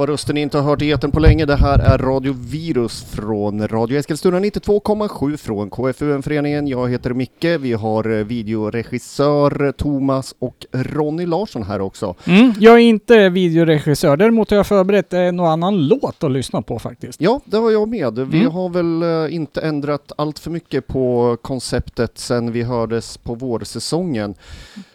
var 0.00 0.06
rösten 0.06 0.34
ni 0.34 0.40
inte 0.40 0.58
har 0.58 0.64
hört 0.64 0.82
i 0.82 0.90
etern 0.90 1.10
på 1.10 1.20
länge. 1.20 1.46
Det 1.46 1.56
här 1.56 1.78
är 1.78 1.98
Radio 1.98 2.34
Virus 2.38 3.04
från 3.04 3.68
Radio 3.68 3.98
Eskilstuna 3.98 4.40
92,7 4.40 5.36
från 5.36 5.70
KFUM-föreningen. 5.70 6.68
Jag 6.68 6.90
heter 6.90 7.10
Micke, 7.10 7.44
vi 7.60 7.72
har 7.72 8.18
eh, 8.18 8.24
videoregissör 8.24 9.72
Thomas 9.72 10.34
och 10.38 10.66
Ronny 10.72 11.26
Larsson 11.26 11.62
här 11.62 11.80
också. 11.80 12.14
Mm, 12.26 12.52
jag 12.58 12.74
är 12.74 12.78
inte 12.78 13.28
videoregissör, 13.28 14.16
däremot 14.16 14.50
har 14.50 14.56
jag 14.56 14.66
förberett 14.66 15.12
eh, 15.12 15.20
någon 15.32 15.46
annan 15.50 15.86
låt 15.88 16.24
att 16.24 16.30
lyssna 16.30 16.62
på 16.62 16.78
faktiskt. 16.78 17.20
Ja, 17.20 17.40
det 17.44 17.56
har 17.56 17.70
jag 17.70 17.88
med. 17.88 18.18
Vi 18.18 18.40
Mm. 18.40 18.52
har 18.52 18.68
väl 18.68 19.02
eh, 19.02 19.34
inte 19.34 19.60
ändrat 19.60 20.12
allt 20.18 20.38
för 20.38 20.50
mycket 20.50 20.86
på 20.86 21.36
konceptet 21.42 22.18
sen 22.18 22.52
vi 22.52 22.62
hördes 22.62 23.16
på 23.16 23.34
vårsäsongen. 23.34 24.34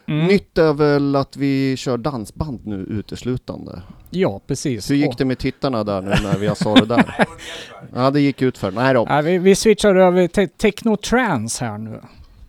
Mm. 0.08 0.28
Nytt 0.28 0.58
är 0.58 0.74
väl 0.74 1.16
att 1.16 1.38
vi 1.38 1.78
kör 1.78 1.98
dansband 1.98 2.60
nu 2.64 2.76
uteslutande. 2.76 3.82
Ja, 4.10 4.42
precis. 4.48 4.92
Hur 4.92 4.96
gick 4.96 5.18
det 5.18 5.26
med 5.26 5.38
tittarna 5.38 5.84
där 5.84 6.02
nu 6.02 6.10
när 6.10 6.38
vi 6.38 6.56
sa 6.56 6.76
det 6.76 6.86
där? 6.86 7.28
Ja, 7.96 8.12
det 8.12 8.22
gick 8.22 8.42
ut 8.42 8.58
för. 8.58 8.72
Nej 8.72 8.94
då. 8.94 9.06
Ja, 9.10 9.22
vi, 9.22 9.38
vi 9.38 9.56
switchar 9.56 9.96
över 9.96 10.28
till 10.28 10.50
techno-trance 10.50 11.62
här 11.62 11.78
nu. 11.78 12.02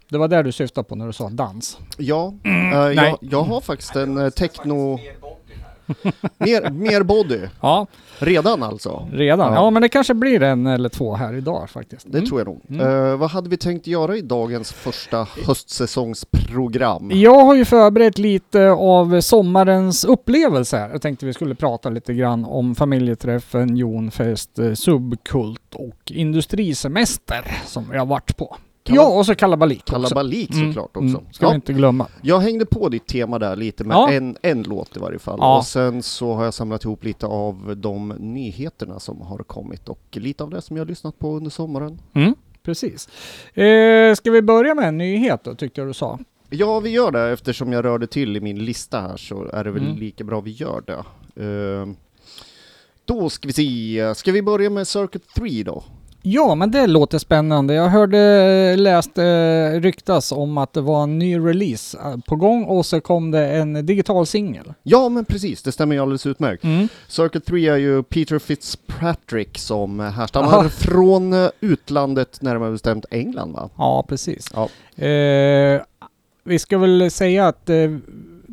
Det 0.09 0.19
var 0.19 0.29
där 0.29 0.43
du 0.43 0.53
syftade 0.53 0.89
på 0.89 0.95
när 0.95 1.07
du 1.07 1.13
sa 1.13 1.29
dans. 1.29 1.79
Ja, 1.97 2.27
eh, 2.27 2.53
nej. 2.53 2.95
jag, 2.95 3.19
jag 3.21 3.43
har 3.43 3.61
faktiskt 3.61 3.97
en 3.97 4.19
eh, 4.19 4.31
techno... 4.31 4.99
mer, 6.39 6.71
mer 6.71 7.03
body. 7.03 7.41
Ja, 7.61 7.87
Redan 8.19 8.63
alltså. 8.63 9.09
redan. 9.13 9.53
Ja. 9.53 9.55
Ja, 9.65 9.71
men 9.71 9.83
det 9.83 9.89
kanske 9.89 10.15
blir 10.15 10.43
en 10.43 10.67
eller 10.67 10.89
två 10.89 11.15
här 11.15 11.35
idag 11.35 11.71
faktiskt. 11.71 12.07
Det 12.13 12.19
Mm. 12.19 12.29
tror 12.29 12.41
jag 12.41 12.47
nog. 12.47 12.61
Mm. 12.71 13.11
Eh, 13.11 13.17
vad 13.17 13.31
hade 13.31 13.49
vi 13.49 13.57
tänkt 13.57 13.87
göra 13.87 14.17
i 14.17 14.21
dagens 14.21 14.73
första 14.73 15.27
höstsäsongsprogram? 15.47 17.11
Jag 17.15 17.45
har 17.45 17.55
ju 17.55 17.65
förberett 17.65 18.19
lite 18.19 18.71
av 18.71 19.21
sommarens 19.21 20.05
upplevelser. 20.05 20.89
Jag 20.93 21.03
tänkte 21.03 21.27
vi 21.27 21.33
skulle 21.33 21.55
prata 21.55 21.89
lite 21.91 22.15
grann 22.15 22.45
om 22.45 22.75
familjeträffen, 22.75 23.77
jonfest, 23.77 24.59
eh, 24.59 24.73
subkult 24.73 25.75
och 25.75 26.13
industrisemester 26.13 27.57
som 27.67 27.91
vi 27.93 27.99
har 27.99 28.07
varit 28.07 28.37
på. 28.37 28.57
Ja, 28.95 29.07
och 29.19 29.27
så 29.27 29.35
kalabalik 29.35 29.81
också. 29.83 29.93
Kalabalik 29.93 30.51
Mm, 30.51 30.67
såklart 30.73 30.97
också. 30.97 31.01
mm, 31.19 31.21
ska 31.33 31.47
vi 31.47 31.51
Ja, 31.51 31.55
inte 31.55 31.73
glömma. 31.73 32.07
jag 32.23 32.39
hängde 32.39 32.67
på 32.67 32.89
ditt 32.89 33.07
tema 33.07 33.39
där 33.39 33.57
lite 33.57 33.85
med 33.85 33.95
Ja. 33.95 34.11
en, 34.13 34.37
en 34.43 34.63
låt 34.63 34.97
i 34.97 35.01
varje 35.01 35.19
fall. 35.19 35.39
Ja. 35.41 35.59
Och 35.59 35.65
sen 35.67 36.03
så 36.03 36.33
har 36.35 36.45
jag 36.45 36.55
samlat 36.55 36.85
ihop 36.85 37.05
lite 37.05 37.27
av 37.27 37.75
de 37.77 38.09
nyheterna 38.19 39.01
som 39.01 39.21
har 39.21 39.39
kommit 39.39 39.89
och 39.89 40.01
lite 40.13 40.45
av 40.45 40.51
det 40.51 40.61
som 40.63 40.77
jag 40.77 40.85
har 40.85 40.89
lyssnat 40.89 41.19
på 41.19 41.37
under 41.37 41.51
sommaren. 41.51 42.01
Mm, 42.15 42.35
precis. 42.63 43.09
Eh, 43.55 44.15
ska 44.15 44.31
vi 44.31 44.43
börja 44.43 44.75
med 44.75 44.89
en 44.89 44.99
nyhet 44.99 45.45
då, 45.45 45.55
tyckte 45.55 45.81
jag 45.81 45.89
du 45.89 45.95
sa? 45.95 46.19
Ja, 46.51 46.81
vi 46.81 46.91
gör 46.91 47.11
det 47.11 47.33
eftersom 47.33 47.73
jag 47.73 47.85
rörde 47.85 48.07
till 48.07 48.37
i 48.37 48.41
min 48.41 48.65
lista 48.65 49.01
här 49.01 49.17
så 49.17 49.45
är 49.53 49.65
det 49.65 49.71
väl 49.71 49.83
Mm. 49.87 49.97
lika 49.97 50.25
bra 50.25 50.41
vi 50.41 50.51
gör 50.51 50.83
det. 50.87 51.05
Eh, 51.45 51.87
då 53.05 53.31
ska 53.31 53.49
vi 53.49 53.53
se, 53.53 54.15
ska 54.17 54.33
vi 54.33 54.43
börja 54.43 54.71
med 54.71 54.89
Circuit 54.89 55.35
3 55.35 55.63
då? 55.63 55.83
Ja, 56.29 56.55
men 56.55 56.71
det 56.71 56.87
låter 56.87 57.19
spännande. 57.19 57.75
Jag 57.75 57.89
hörde, 57.89 58.77
läste 58.77 59.25
eh, 59.25 59.81
ryktas 59.81 60.33
om 60.33 60.59
att 60.59 60.73
det 60.73 60.81
var 60.81 61.03
en 61.03 61.19
ny 61.19 61.39
release 61.39 61.99
eh, 61.99 62.17
på 62.27 62.37
gång 62.37 62.65
och 62.65 62.87
så 62.87 63.01
kom 63.01 63.31
det 63.31 63.49
en 63.49 63.87
digital 63.87 64.27
singel. 64.27 64.73
Ja, 64.83 65.09
men 65.09 65.25
precis, 65.25 65.63
det 65.63 65.73
stämmer 65.73 65.95
ju 65.95 66.03
alldeles 66.03 66.27
utmärkt. 66.27 66.65
Mm. 66.65 66.89
Circuit 67.09 67.45
3 67.45 67.69
är 67.69 67.77
ju 67.77 68.03
Peter 68.03 68.39
Fitzpatrick 68.39 69.59
som 69.59 70.01
härstammar 70.01 70.49
Aha. 70.49 70.69
från 70.69 71.33
eh, 71.33 71.49
utlandet, 71.61 72.43
närmare 72.43 72.73
bestämt 72.73 73.05
England 73.11 73.53
va? 73.53 73.71
Ja, 73.77 74.05
precis. 74.09 74.53
Ja. 74.55 74.69
Eh, 75.05 75.83
vi 76.45 76.59
ska 76.59 76.79
väl 76.79 77.11
säga 77.11 77.49
att 77.49 77.71
eh, 77.71 77.77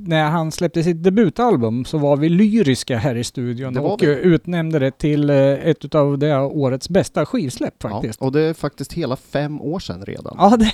när 0.07 0.29
han 0.29 0.51
släppte 0.51 0.83
sitt 0.83 1.03
debutalbum 1.03 1.85
så 1.85 1.97
var 1.97 2.17
vi 2.17 2.29
lyriska 2.29 2.97
här 2.97 3.15
i 3.15 3.23
studion 3.23 3.77
och 3.77 4.03
vi. 4.03 4.07
utnämnde 4.07 4.79
det 4.79 4.91
till 4.91 5.29
eh, 5.29 5.37
ett 5.37 5.95
av 5.95 6.17
det 6.17 6.37
årets 6.37 6.89
bästa 6.89 7.25
skivsläpp 7.25 7.81
faktiskt. 7.81 8.17
Ja, 8.21 8.25
och 8.25 8.31
det 8.31 8.41
är 8.41 8.53
faktiskt 8.53 8.93
hela 8.93 9.15
fem 9.15 9.61
år 9.61 9.79
sedan 9.79 10.05
redan. 10.05 10.35
Ja, 10.37 10.57
det 10.57 10.71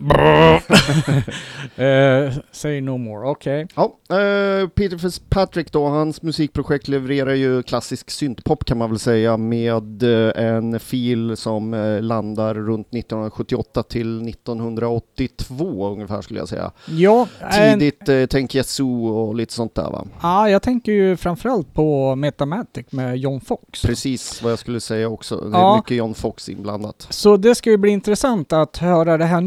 eh, 1.76 2.32
Say 2.52 2.80
no 2.80 2.96
more, 2.98 3.28
okej. 3.28 3.66
Ja, 3.76 3.98
eh, 4.10 4.68
Peter 4.68 4.98
Fitzpatrick 4.98 5.72
då, 5.72 5.86
hans 5.88 6.22
musikprojekt 6.22 6.88
levererar 6.88 7.34
ju 7.34 7.62
klassisk 7.62 8.10
syntpop 8.10 8.64
kan 8.64 8.78
man 8.78 8.90
väl 8.90 8.98
säga 8.98 9.36
med 9.36 10.02
eh, 10.02 10.44
en 10.46 10.80
fil 10.80 11.36
som 11.36 11.74
eh, 11.74 12.02
landar 12.02 12.54
runt 12.54 12.86
1978 12.94 13.82
till 13.82 14.28
1982 14.28 15.88
ungefär 15.92 16.20
skulle 16.22 16.38
jag 16.40 16.48
säga. 16.48 16.70
Ja, 16.86 17.26
en, 17.38 17.78
Tidigt 17.78 18.08
eh, 18.08 18.26
Tänk 18.26 18.54
Yazoo 18.54 19.06
och 19.08 19.34
lite 19.34 19.52
sånt 19.52 19.74
där 19.74 19.90
va? 19.90 20.06
ja, 20.22 20.48
jag 20.50 20.62
tänker 20.62 20.92
ju 20.92 21.16
framförallt 21.16 21.74
på 21.74 22.14
Metamatic 22.16 22.86
med 22.90 23.16
John 23.18 23.40
Fox. 23.40 23.82
Precis 23.82 24.42
vad 24.42 24.52
jag 24.52 24.58
skulle 24.58 24.80
säga 24.80 25.08
också. 25.08 25.36
Det 25.36 25.56
är 25.56 25.60
Ja. 25.60 25.76
mycket 25.76 25.96
John 25.96 26.14
Fox 26.14 26.48
inblandat. 26.48 27.06
Så 27.10 27.36
det 27.36 27.54
ska 27.54 27.70
ju 27.70 27.76
bli 27.76 27.90
intressant 27.90 28.52
att 28.52 28.76
höra 28.76 29.18
det 29.18 29.24
här 29.24 29.40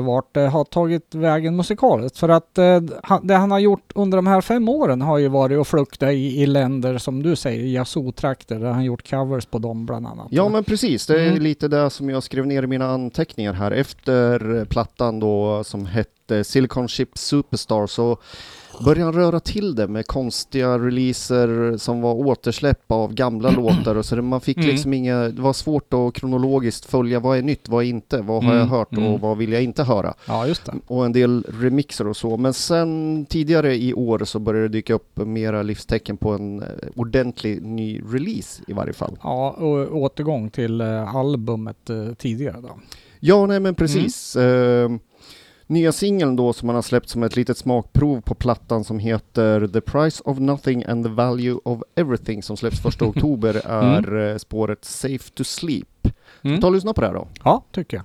vart 0.00 0.34
det 0.34 0.48
har 0.48 0.64
tagit 0.64 1.14
vägen 1.14 1.56
musikaliskt. 1.56 2.18
För 2.18 2.28
att 2.28 2.58
eh, 2.58 2.80
det 3.22 3.34
han 3.34 3.50
har 3.50 3.58
gjort 3.58 3.92
under 3.94 4.16
de 4.18 4.26
här 4.26 4.40
fem 4.40 4.68
åren 4.68 5.00
har 5.02 5.18
ju 5.18 5.28
varit 5.28 5.58
att 5.58 5.68
flukta 5.68 6.12
i, 6.12 6.42
i 6.42 6.46
länder 6.46 6.98
som 6.98 7.22
du 7.22 7.36
säger, 7.36 7.64
Yazoo-trakter, 7.64 8.58
där 8.60 8.70
han 8.70 8.84
gjort 8.84 9.10
covers 9.10 9.46
på 9.46 9.58
dem 9.58 9.86
bland 9.86 10.06
annat. 10.06 10.26
Ja 10.30 10.48
men 10.48 10.64
precis, 10.64 11.06
det 11.06 11.20
är 11.22 11.26
Mm. 11.30 11.42
lite 11.42 11.68
det 11.68 11.90
som 11.90 12.10
jag 12.10 12.22
skrev 12.22 12.46
ner 12.46 12.62
i 12.62 12.66
mina 12.66 12.90
anteckningar 12.90 13.52
här 13.52 13.70
efter 13.70 14.64
plattan 14.64 15.20
då 15.20 15.64
som 15.64 15.86
hette 15.86 16.44
Silicon 16.44 16.88
Chip 16.88 17.18
Superstar 17.18 17.86
så 17.86 18.18
började 18.84 19.04
han 19.04 19.12
röra 19.12 19.40
till 19.40 19.74
det 19.74 19.88
med 19.88 20.06
konstiga 20.06 20.78
releaser 20.78 21.76
som 21.76 22.00
var 22.00 22.14
återsläpp 22.14 22.92
av 22.92 23.14
gamla 23.14 23.50
låtar 23.56 23.94
och 23.96 24.04
så 24.04 24.16
det, 24.16 24.22
man 24.22 24.40
fick 24.40 24.56
Mm. 24.56 24.68
liksom 24.68 24.92
inga, 24.92 25.28
det 25.28 25.42
var 25.42 25.52
svårt 25.52 25.94
att 25.94 26.14
kronologiskt 26.14 26.84
följa 26.84 27.20
vad 27.20 27.38
är 27.38 27.42
nytt, 27.42 27.68
vad 27.68 27.84
är 27.84 27.88
inte, 27.88 28.20
vad 28.20 28.44
har 28.44 28.50
jag 28.52 28.60
Mm, 28.62 28.70
hört 28.70 28.92
mm. 28.92 29.12
och 29.12 29.20
vad 29.20 29.38
vill 29.38 29.52
jag 29.52 29.62
inte 29.62 29.82
höra 29.82 30.14
ja, 30.28 30.46
just 30.46 30.64
det. 30.66 30.72
och 30.86 31.04
en 31.04 31.12
del 31.12 31.46
remixer 31.60 32.06
och 32.08 32.16
så. 32.16 32.36
Men 32.36 32.52
sen 32.54 33.26
tidigare 33.28 33.76
i 33.76 33.94
år 33.94 34.24
så 34.24 34.38
började 34.38 34.68
det 34.68 34.72
dyka 34.72 34.94
upp 34.94 35.16
mera 35.16 35.62
livstecken 35.62 36.16
på 36.16 36.30
en 36.32 36.62
eh, 36.62 36.68
ordentlig 36.96 37.62
ny 37.62 38.00
release 38.10 38.62
i 38.66 38.72
varje 38.72 38.92
fall. 38.92 39.18
Ja, 39.22 39.50
och 39.50 39.96
återgång 39.96 40.50
till 40.50 40.80
eh, 40.80 41.16
albumet 41.16 41.90
eh, 41.90 42.12
tidigare 42.18 42.56
då. 42.62 42.70
Ja, 43.20 43.46
nej 43.46 43.60
men 43.60 43.74
precis. 43.74 44.36
Eh, 44.36 44.90
nya 45.66 45.92
singeln 45.92 46.36
då 46.36 46.52
som 46.52 46.66
man 46.66 46.74
har 46.74 46.82
släppt 46.82 47.08
som 47.08 47.22
ett 47.22 47.36
litet 47.36 47.58
smakprov 47.58 48.20
på 48.20 48.34
plattan 48.34 48.84
som 48.84 48.98
heter 48.98 49.66
The 49.66 49.80
Price 49.80 50.22
of 50.24 50.38
Nothing 50.38 50.84
and 50.84 51.04
the 51.04 51.10
Value 51.10 51.58
of 51.64 51.82
Everything 51.94 52.42
som 52.42 52.56
släpps 52.56 52.82
första 52.82 53.04
oktober 53.08 53.62
är 53.66 54.30
eh, 54.30 54.36
spåret 54.36 54.84
Safe 54.84 55.30
to 55.34 55.44
Sleep. 55.44 56.08
Mm. 56.42 56.60
Ta 56.60 56.66
och 56.66 56.72
lyssna 56.72 56.92
på 56.92 57.00
det 57.00 57.06
här 57.06 57.14
då. 57.14 57.28
Ja, 57.44 57.64
tycker 57.72 57.96
jag. 57.96 58.04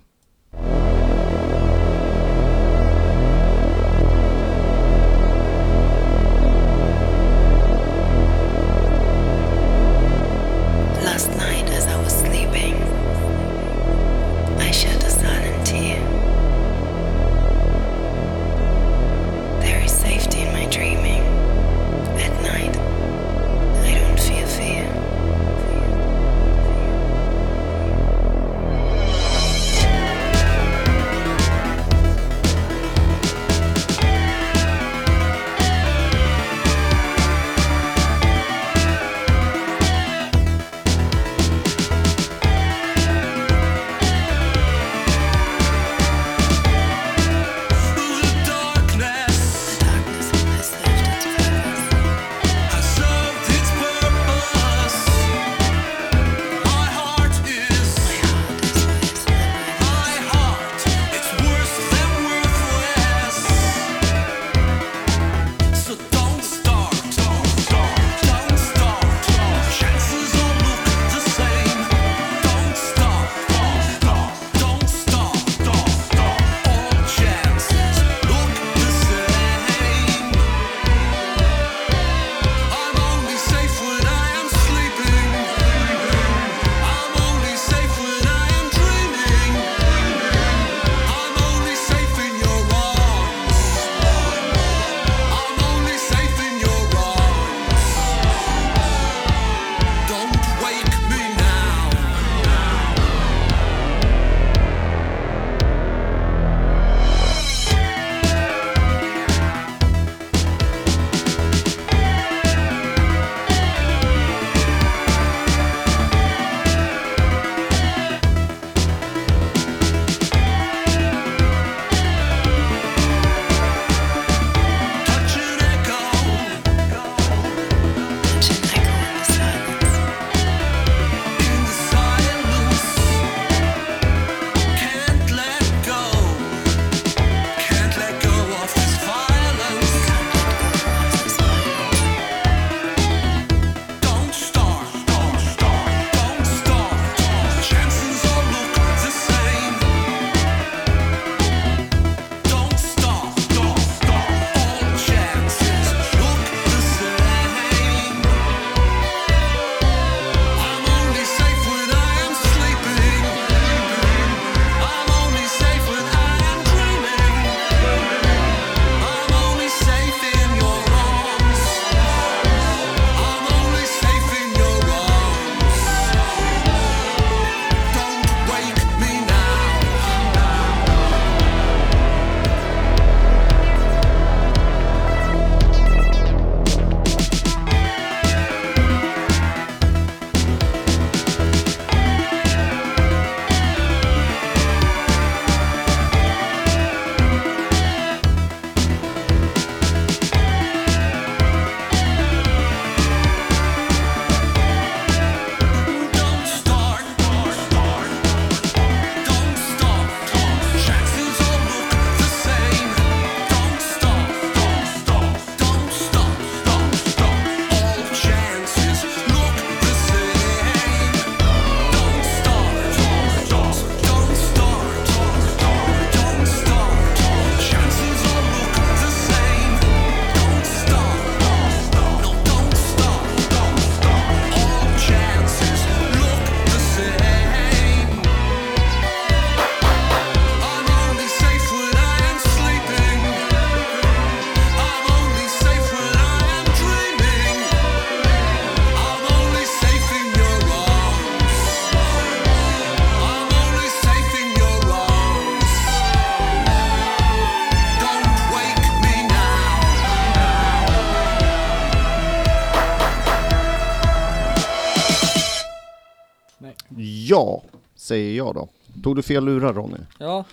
Säger 268.11 268.37
jag 268.37 268.55
då. 268.55 268.67
Tog 269.03 269.15
du 269.15 269.21
fel 269.21 269.45
lurar 269.45 269.73
Ronny? 269.73 269.97
Ja, 270.17 270.45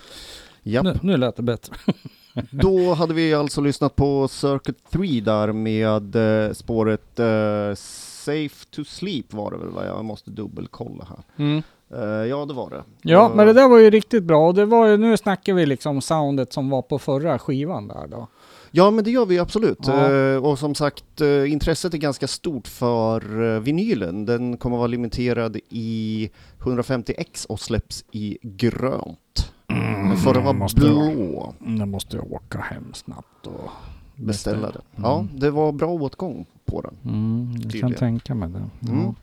Japp. 0.63 0.83
nu, 0.83 0.99
nu 1.01 1.17
lät 1.17 1.35
det 1.35 1.43
bättre. 1.43 1.75
Då 2.51 2.93
hade 2.93 3.13
vi 3.13 3.33
alltså 3.33 3.61
lyssnat 3.61 3.95
på 3.95 4.27
Circuit 4.27 4.89
3 4.91 5.21
där 5.21 5.51
med 5.51 6.15
eh, 6.15 6.53
spåret 6.53 7.19
eh, 7.19 7.75
Safe 7.75 8.65
to 8.71 8.83
Sleep 8.83 9.33
var 9.33 9.51
det 9.51 9.57
väl 9.57 9.69
va? 9.69 9.85
Jag 9.85 10.05
måste 10.05 10.31
dubbelkolla 10.31 11.07
här. 11.09 11.45
Mm. 11.45 11.63
Eh, 11.93 12.27
ja 12.29 12.45
det 12.45 12.53
var 12.53 12.69
det. 12.69 12.83
Ja, 13.01 13.31
men 13.35 13.47
det 13.47 13.53
där 13.53 13.67
var 13.67 13.77
ju 13.77 13.89
riktigt 13.89 14.23
bra. 14.23 14.47
Och 14.47 14.53
det 14.53 14.65
var 14.65 14.87
ju, 14.87 14.97
nu 14.97 15.17
snackar 15.17 15.53
vi 15.53 15.65
liksom 15.65 16.01
soundet 16.01 16.53
som 16.53 16.69
var 16.69 16.81
på 16.81 16.99
förra 16.99 17.39
skivan 17.39 17.87
där 17.87 18.07
då. 18.07 18.27
Ja 18.71 18.91
men 18.91 19.03
det 19.03 19.11
gör 19.11 19.25
vi 19.25 19.39
absolut. 19.39 19.79
Ja. 19.87 20.11
Eh, 20.13 20.45
och 20.45 20.59
som 20.59 20.75
sagt 20.75 21.21
eh, 21.21 21.51
intresset 21.51 21.93
är 21.93 21.97
ganska 21.97 22.27
stort 22.27 22.67
för 22.67 23.53
eh, 23.55 23.59
vinylen. 23.59 24.25
Den 24.25 24.57
kommer 24.57 24.77
vara 24.77 24.87
limiterad 24.87 25.57
i 25.69 26.29
150x 26.59 27.47
och 27.47 27.59
släpps 27.59 28.05
i 28.11 28.37
grönt. 28.41 29.51
Mm, 29.67 30.17
För 30.17 30.33
det 30.33 30.39
var 30.39 30.53
måste 30.53 30.79
blå. 30.81 31.53
Nu 31.59 31.85
måste 31.85 32.15
jag 32.17 32.31
åka 32.31 32.59
hem 32.59 32.93
snabbt 32.93 33.47
och 33.47 33.69
Beställa 34.15 34.71
den. 34.71 34.81
Mm. 34.95 35.09
Ja, 35.09 35.25
det 35.33 35.51
var 35.51 35.71
bra 35.71 35.87
åtgång 35.89 36.45
på 36.65 36.81
den. 36.81 36.93
Mm, 37.13 37.61
jag 37.63 37.81
kan 37.81 37.93
tänka 37.93 38.35
mig 38.35 38.49
det. 38.49 38.61
Ja, 38.79 38.89
Mm. 38.91 39.15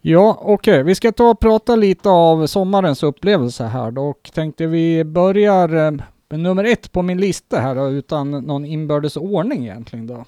ja 0.00 0.38
okej. 0.40 0.82
Vi 0.82 0.94
ska 0.94 1.12
ta 1.12 1.30
och 1.30 1.40
prata 1.40 1.76
lite 1.76 2.08
av 2.10 2.46
sommarens 2.46 3.02
upplevelse 3.02 3.64
här 3.64 3.90
då. 3.90 4.02
Och 4.02 4.30
tänkte 4.34 4.66
vi 4.66 5.04
börjar 5.04 5.98
eh, 6.30 6.36
med 6.36 6.40
nummer 6.40 6.64
ett 6.64 6.92
på 6.92 7.02
min 7.02 7.18
lista 7.20 7.60
här 7.60 7.74
då, 7.74 7.88
utan 7.90 8.30
någon 8.30 8.64
inbördes 8.64 9.16
ordning 9.16 9.62
egentligen 9.64 10.06
då. 10.06 10.24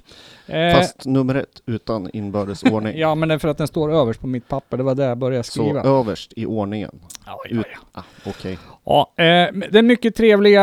Eh, 0.54 0.74
Fast 0.74 1.04
nummer 1.06 1.34
ett 1.34 1.62
utan 1.66 2.10
inbördes 2.12 2.62
ordning. 2.72 2.98
Ja, 2.98 3.14
men 3.14 3.28
det 3.28 3.34
är 3.34 3.38
för 3.38 3.48
att 3.48 3.58
den 3.58 3.66
står 3.68 3.92
överst 3.92 4.20
på 4.20 4.26
mitt 4.26 4.48
papper. 4.48 4.76
Det 4.76 4.82
var 4.82 4.94
där 4.94 5.08
jag 5.08 5.18
började 5.18 5.44
Så 5.44 5.52
skriva. 5.52 5.82
överst 5.82 6.32
i 6.36 6.46
ordningen. 6.46 7.00
Ja, 7.26 7.38
Ut- 7.50 7.66
Ah, 7.92 8.02
Okej. 8.26 8.58
Ja, 8.84 9.12
eh, 9.16 9.52
den 9.70 9.86
mycket 9.86 10.14
trevliga 10.14 10.62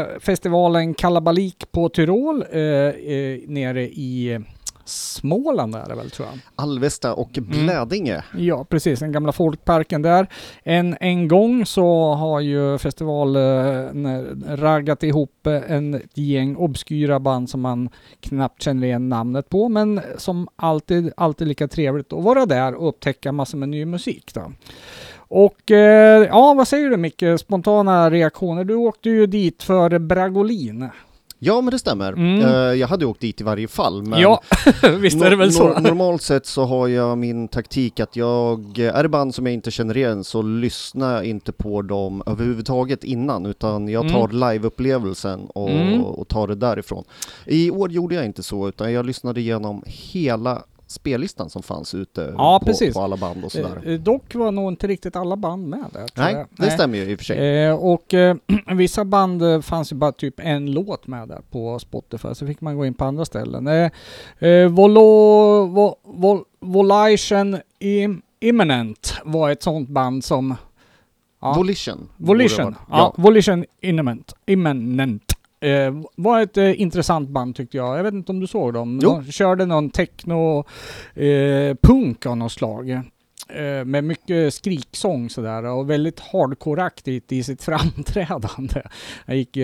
eh, 0.00 0.06
festivalen 0.20 0.94
Kalabalik 0.94 1.72
på 1.72 1.88
Tyrol 1.88 2.44
eh, 2.52 2.60
eh, 2.60 3.38
nere 3.46 3.82
i 3.82 4.40
Småland 4.88 5.74
är 5.74 5.88
det 5.88 5.94
väl 5.94 6.10
tror 6.10 6.28
jag. 6.28 6.38
Alvesta 6.56 7.14
och 7.14 7.38
Blädinge. 7.42 8.24
Ja, 8.38 8.64
precis. 8.64 9.00
Den 9.00 9.12
gamla 9.12 9.32
folkparken 9.32 10.02
där. 10.02 10.26
En, 10.62 10.96
en 11.00 11.28
gång 11.28 11.66
så 11.66 12.14
har 12.14 12.40
ju 12.40 12.78
festivalen 12.78 14.06
eh, 14.06 14.56
raggat 14.56 15.02
ihop 15.02 15.46
eh, 15.46 15.72
en 15.72 15.94
ett 15.94 16.18
gäng 16.18 16.56
obskyra 16.56 17.20
band 17.20 17.50
som 17.50 17.60
man 17.60 17.88
knappt 18.20 18.62
känner 18.62 18.86
igen 18.86 19.08
namnet 19.08 19.48
på, 19.48 19.68
men 19.68 20.00
som 20.16 20.48
alltid, 20.56 21.12
alltid 21.16 21.48
lika 21.48 21.68
trevligt 21.68 22.12
att 22.12 22.24
vara 22.24 22.46
där 22.46 22.74
och 22.74 22.88
upptäcka 22.88 23.32
massor 23.32 23.58
med 23.58 23.68
ny 23.68 23.84
musik. 23.84 24.34
Då. 24.34 24.52
Och 25.28 25.70
eh, 25.70 26.26
ja, 26.26 26.54
vad 26.54 26.68
säger 26.68 26.90
du 26.90 26.96
Micke? 26.96 27.24
Spontana 27.38 28.10
reaktioner? 28.10 28.64
Du 28.64 28.74
åkte 28.74 29.10
ju 29.10 29.26
dit 29.26 29.62
för 29.62 29.98
Bragolin. 29.98 30.88
Ja 31.38 31.60
men 31.60 31.70
det 31.70 31.78
stämmer. 31.78 32.12
Mm. 32.12 32.40
Eh, 32.40 32.50
jag 32.54 32.88
hade 32.88 33.06
åkt 33.06 33.20
dit 33.20 33.40
i 33.40 33.44
varje 33.44 33.68
fall. 33.68 34.02
Men 34.02 34.20
ja, 34.20 34.40
visst 35.00 35.22
är 35.22 35.30
det 35.30 35.36
väl 35.36 35.52
så? 35.52 35.68
no- 35.68 35.80
normalt 35.80 36.22
sett 36.22 36.46
så 36.46 36.64
har 36.64 36.88
jag 36.88 37.18
min 37.18 37.48
taktik 37.48 38.00
att 38.00 38.16
jag, 38.16 38.78
är 38.78 39.02
det 39.02 39.08
band 39.08 39.34
som 39.34 39.46
jag 39.46 39.52
inte 39.54 39.70
känner 39.70 39.96
igen 39.96 40.24
så 40.24 40.42
lyssnar 40.42 41.14
jag 41.14 41.24
inte 41.24 41.52
på 41.52 41.82
dem 41.82 42.22
överhuvudtaget 42.26 43.04
innan 43.04 43.46
utan 43.46 43.88
jag 43.88 44.08
tar 44.08 44.28
liveupplevelsen 44.28 45.46
och, 45.46 45.70
Mm. 45.70 46.04
och 46.04 46.28
tar 46.28 46.48
det 46.48 46.54
därifrån. 46.54 47.04
I 47.44 47.70
år 47.70 47.90
gjorde 47.92 48.14
jag 48.14 48.24
inte 48.24 48.42
så 48.42 48.68
utan 48.68 48.92
jag 48.92 49.06
lyssnade 49.06 49.40
igenom 49.40 49.82
hela 49.86 50.62
spellistan 50.86 51.50
som 51.50 51.62
fanns 51.62 51.94
ute 51.94 52.34
Ja, 52.36 52.58
på, 52.58 52.66
precis. 52.66 52.94
på 52.94 53.00
alla 53.00 53.16
band 53.16 53.44
och 53.44 53.52
sådär. 53.52 53.82
Eh, 53.84 53.92
eh, 53.92 54.00
dock 54.00 54.34
var 54.34 54.50
nog 54.50 54.72
inte 54.72 54.86
riktigt 54.86 55.16
alla 55.16 55.36
band 55.36 55.68
med 55.68 55.84
där. 55.92 56.06
Nej, 56.14 56.34
jag. 56.34 56.46
det 56.56 56.70
stämmer 56.70 56.98
ju 56.98 57.04
i 57.10 57.14
och 57.14 57.18
för 57.18 57.24
sig. 57.24 57.64
Eh, 57.64 57.74
och 57.74 58.14
eh, 58.14 58.36
vissa 58.74 59.04
band 59.04 59.42
eh, 59.42 59.60
fanns 59.60 59.92
ju 59.92 59.96
bara 59.96 60.12
typ 60.12 60.34
en 60.40 60.72
låt 60.72 61.06
med 61.06 61.28
där 61.28 61.40
på 61.50 61.78
Spotify, 61.78 62.34
så 62.34 62.46
fick 62.46 62.60
man 62.60 62.76
gå 62.76 62.86
in 62.86 62.94
på 62.94 63.04
andra 63.04 63.24
ställen. 63.24 63.66
Eh, 63.66 63.90
eh, 64.48 64.68
Volo, 64.68 65.00
vo, 65.66 65.96
vol, 66.02 66.44
Volition 66.60 67.56
Im, 67.78 68.22
Imminent 68.40 69.14
var 69.24 69.50
ett 69.50 69.62
sånt 69.62 69.88
band 69.88 70.24
som... 70.24 70.54
Ja, 71.40 71.54
Volition. 71.54 72.08
Volition, 72.16 72.74
ja, 72.90 72.96
vara. 72.98 73.12
Volition 73.16 73.64
Imminent. 73.80 74.34
Imminent. 74.46 75.25
Eh, 75.60 75.94
var 76.16 76.40
ett 76.40 76.56
eh, 76.56 76.80
intressant 76.80 77.28
band 77.28 77.56
tyckte 77.56 77.76
jag. 77.76 77.98
Jag 77.98 78.04
vet 78.04 78.14
inte 78.14 78.32
om 78.32 78.40
du 78.40 78.46
såg 78.46 78.74
dem? 78.74 79.00
Jo. 79.02 79.10
De 79.10 79.32
körde 79.32 79.66
någon 79.66 79.90
techno 79.90 80.64
eh, 81.14 81.76
punk 81.82 82.26
av 82.26 82.36
något 82.36 82.52
slag. 82.52 83.00
Eh, 83.48 83.84
med 83.84 84.04
mycket 84.04 84.54
skriksång 84.54 85.30
sådär 85.30 85.64
och 85.64 85.90
väldigt 85.90 86.20
hardcore-aktigt 86.20 87.32
i 87.32 87.42
sitt 87.42 87.62
framträdande. 87.62 88.82
Jag 89.26 89.36
gick 89.36 89.56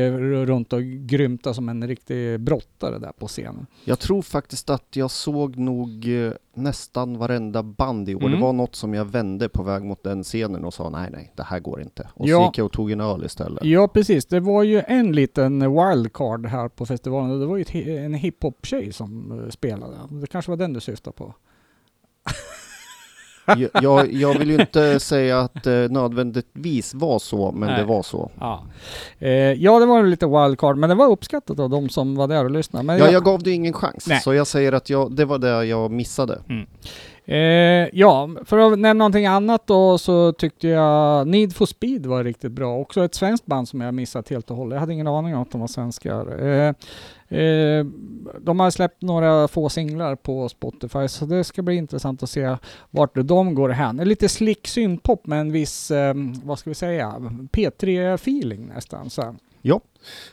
runt 0.46 0.72
och 0.72 0.82
grymta 0.82 1.54
som 1.54 1.68
en 1.68 1.88
riktig 1.88 2.40
brottare 2.40 2.98
där 2.98 3.12
på 3.18 3.28
scenen. 3.28 3.66
Jag 3.84 3.98
tror 3.98 4.22
faktiskt 4.22 4.70
att 4.70 4.96
jag 4.96 5.10
såg 5.10 5.56
nog 5.56 6.08
eh, 6.26 6.32
nästan 6.54 7.18
varenda 7.18 7.62
band 7.62 8.08
i 8.08 8.14
år. 8.14 8.20
Mm. 8.20 8.32
Det 8.32 8.38
var 8.38 8.52
något 8.52 8.74
som 8.74 8.94
jag 8.94 9.04
vände 9.04 9.48
på 9.48 9.62
väg 9.62 9.82
mot 9.82 10.02
den 10.02 10.22
scenen 10.24 10.64
och 10.64 10.74
sa 10.74 10.90
nej, 10.90 11.08
nej, 11.12 11.32
det 11.36 11.42
här 11.42 11.60
går 11.60 11.82
inte. 11.82 12.08
Och 12.14 12.28
Ja. 12.28 12.38
så 12.38 12.44
gick 12.46 12.58
jag 12.58 12.64
och 12.64 12.72
tog 12.72 12.90
en 12.90 13.00
öl 13.00 13.24
istället. 13.24 13.64
Ja 13.64 13.88
precis, 13.88 14.26
det 14.26 14.40
var 14.40 14.62
ju 14.62 14.82
en 14.86 15.12
liten 15.12 15.60
wildcard 15.60 16.46
här 16.46 16.68
på 16.68 16.86
festivalen. 16.86 17.40
Det 17.40 17.46
var 17.46 17.56
ju 17.56 17.62
ett 17.62 17.74
en 17.74 18.14
hiphop-tjej 18.14 18.92
som 18.92 19.40
eh, 19.44 19.50
spelade. 19.50 19.96
Det 20.10 20.26
kanske 20.26 20.50
var 20.50 20.56
den 20.56 20.72
du 20.72 20.80
syftade 20.80 21.16
på? 21.16 21.34
Jag, 23.82 24.12
jag, 24.12 24.38
vill 24.38 24.50
ju 24.50 24.60
inte 24.60 25.00
säga 25.00 25.40
att 25.40 25.62
det 25.64 25.92
nödvändigtvis 25.92 26.94
var 26.94 27.18
så, 27.18 27.52
men 27.52 27.68
Nej. 27.68 27.78
det 27.78 27.84
var 27.84 28.02
så. 28.02 28.30
Ja. 28.40 28.64
Eh, 29.18 29.30
ja, 29.30 29.78
det 29.78 29.86
var 29.86 30.02
lite 30.02 30.26
wildcard, 30.26 30.76
men 30.76 30.88
det 30.88 30.94
var 30.94 31.06
uppskattat 31.10 31.58
av 31.58 31.70
de 31.70 31.88
som 31.88 32.14
var 32.16 32.28
där 32.28 32.44
och 32.44 32.50
lyssnade. 32.50 32.84
Men 32.86 32.98
Ja, 32.98 33.04
jag- 33.04 33.12
jag 33.14 33.24
gav 33.24 33.42
det 33.42 33.50
ingen 33.50 33.72
chans, 33.72 34.06
Nej. 34.08 34.20
så 34.20 34.34
jag 34.34 34.46
säger 34.46 34.72
att 34.72 34.90
jag, 34.90 35.12
det 35.16 35.24
var 35.24 35.38
det 35.38 35.64
jag 35.64 35.90
missade. 35.90 36.38
Eh, 37.24 37.88
ja, 37.92 38.30
för 38.44 38.58
att 38.58 38.78
nämna 38.78 38.98
någonting 38.98 39.26
annat 39.26 39.66
då 39.66 39.98
så 39.98 40.32
tyckte 40.32 40.68
jag 40.68 41.26
Need 41.26 41.54
for 41.54 41.66
Speed 41.66 42.06
var 42.06 42.24
riktigt 42.24 42.52
bra. 42.52 42.78
Också 42.78 43.04
ett 43.04 43.14
svenskt 43.14 43.46
band 43.46 43.68
som 43.68 43.80
jag 43.80 43.94
missat 43.94 44.28
helt 44.28 44.50
och 44.50 44.56
hållet. 44.56 44.76
Jag 44.76 44.80
hade 44.80 44.92
ingen 44.92 45.06
aning 45.06 45.34
om 45.34 45.42
att 45.42 45.50
de 45.50 45.60
var 45.60 45.68
svenskar. 45.68 46.46
Eh, 46.46 46.74
eh, 47.38 47.86
de 48.40 48.60
har 48.60 48.70
släppt 48.70 49.02
några 49.02 49.48
få 49.48 49.68
singlar 49.68 50.16
på 50.16 50.48
Spotify 50.48 51.08
så 51.08 51.24
det 51.24 51.44
ska 51.44 51.62
bli 51.62 51.74
intressant 51.74 52.22
att 52.22 52.30
se 52.30 52.56
vart 52.90 53.14
de 53.14 53.54
går 53.54 53.68
hän. 53.68 53.96
Lite 53.96 54.28
slick 54.28 54.66
synpop 54.68 55.26
med 55.26 55.40
en 55.40 55.52
viss, 55.52 55.90
eh, 55.90 56.14
vad 56.44 56.58
ska 56.58 56.70
vi 56.70 56.74
säga, 56.74 57.14
P3-feeling 57.52 58.66
nästan. 58.66 59.10
Så. 59.10 59.22
här. 59.22 59.34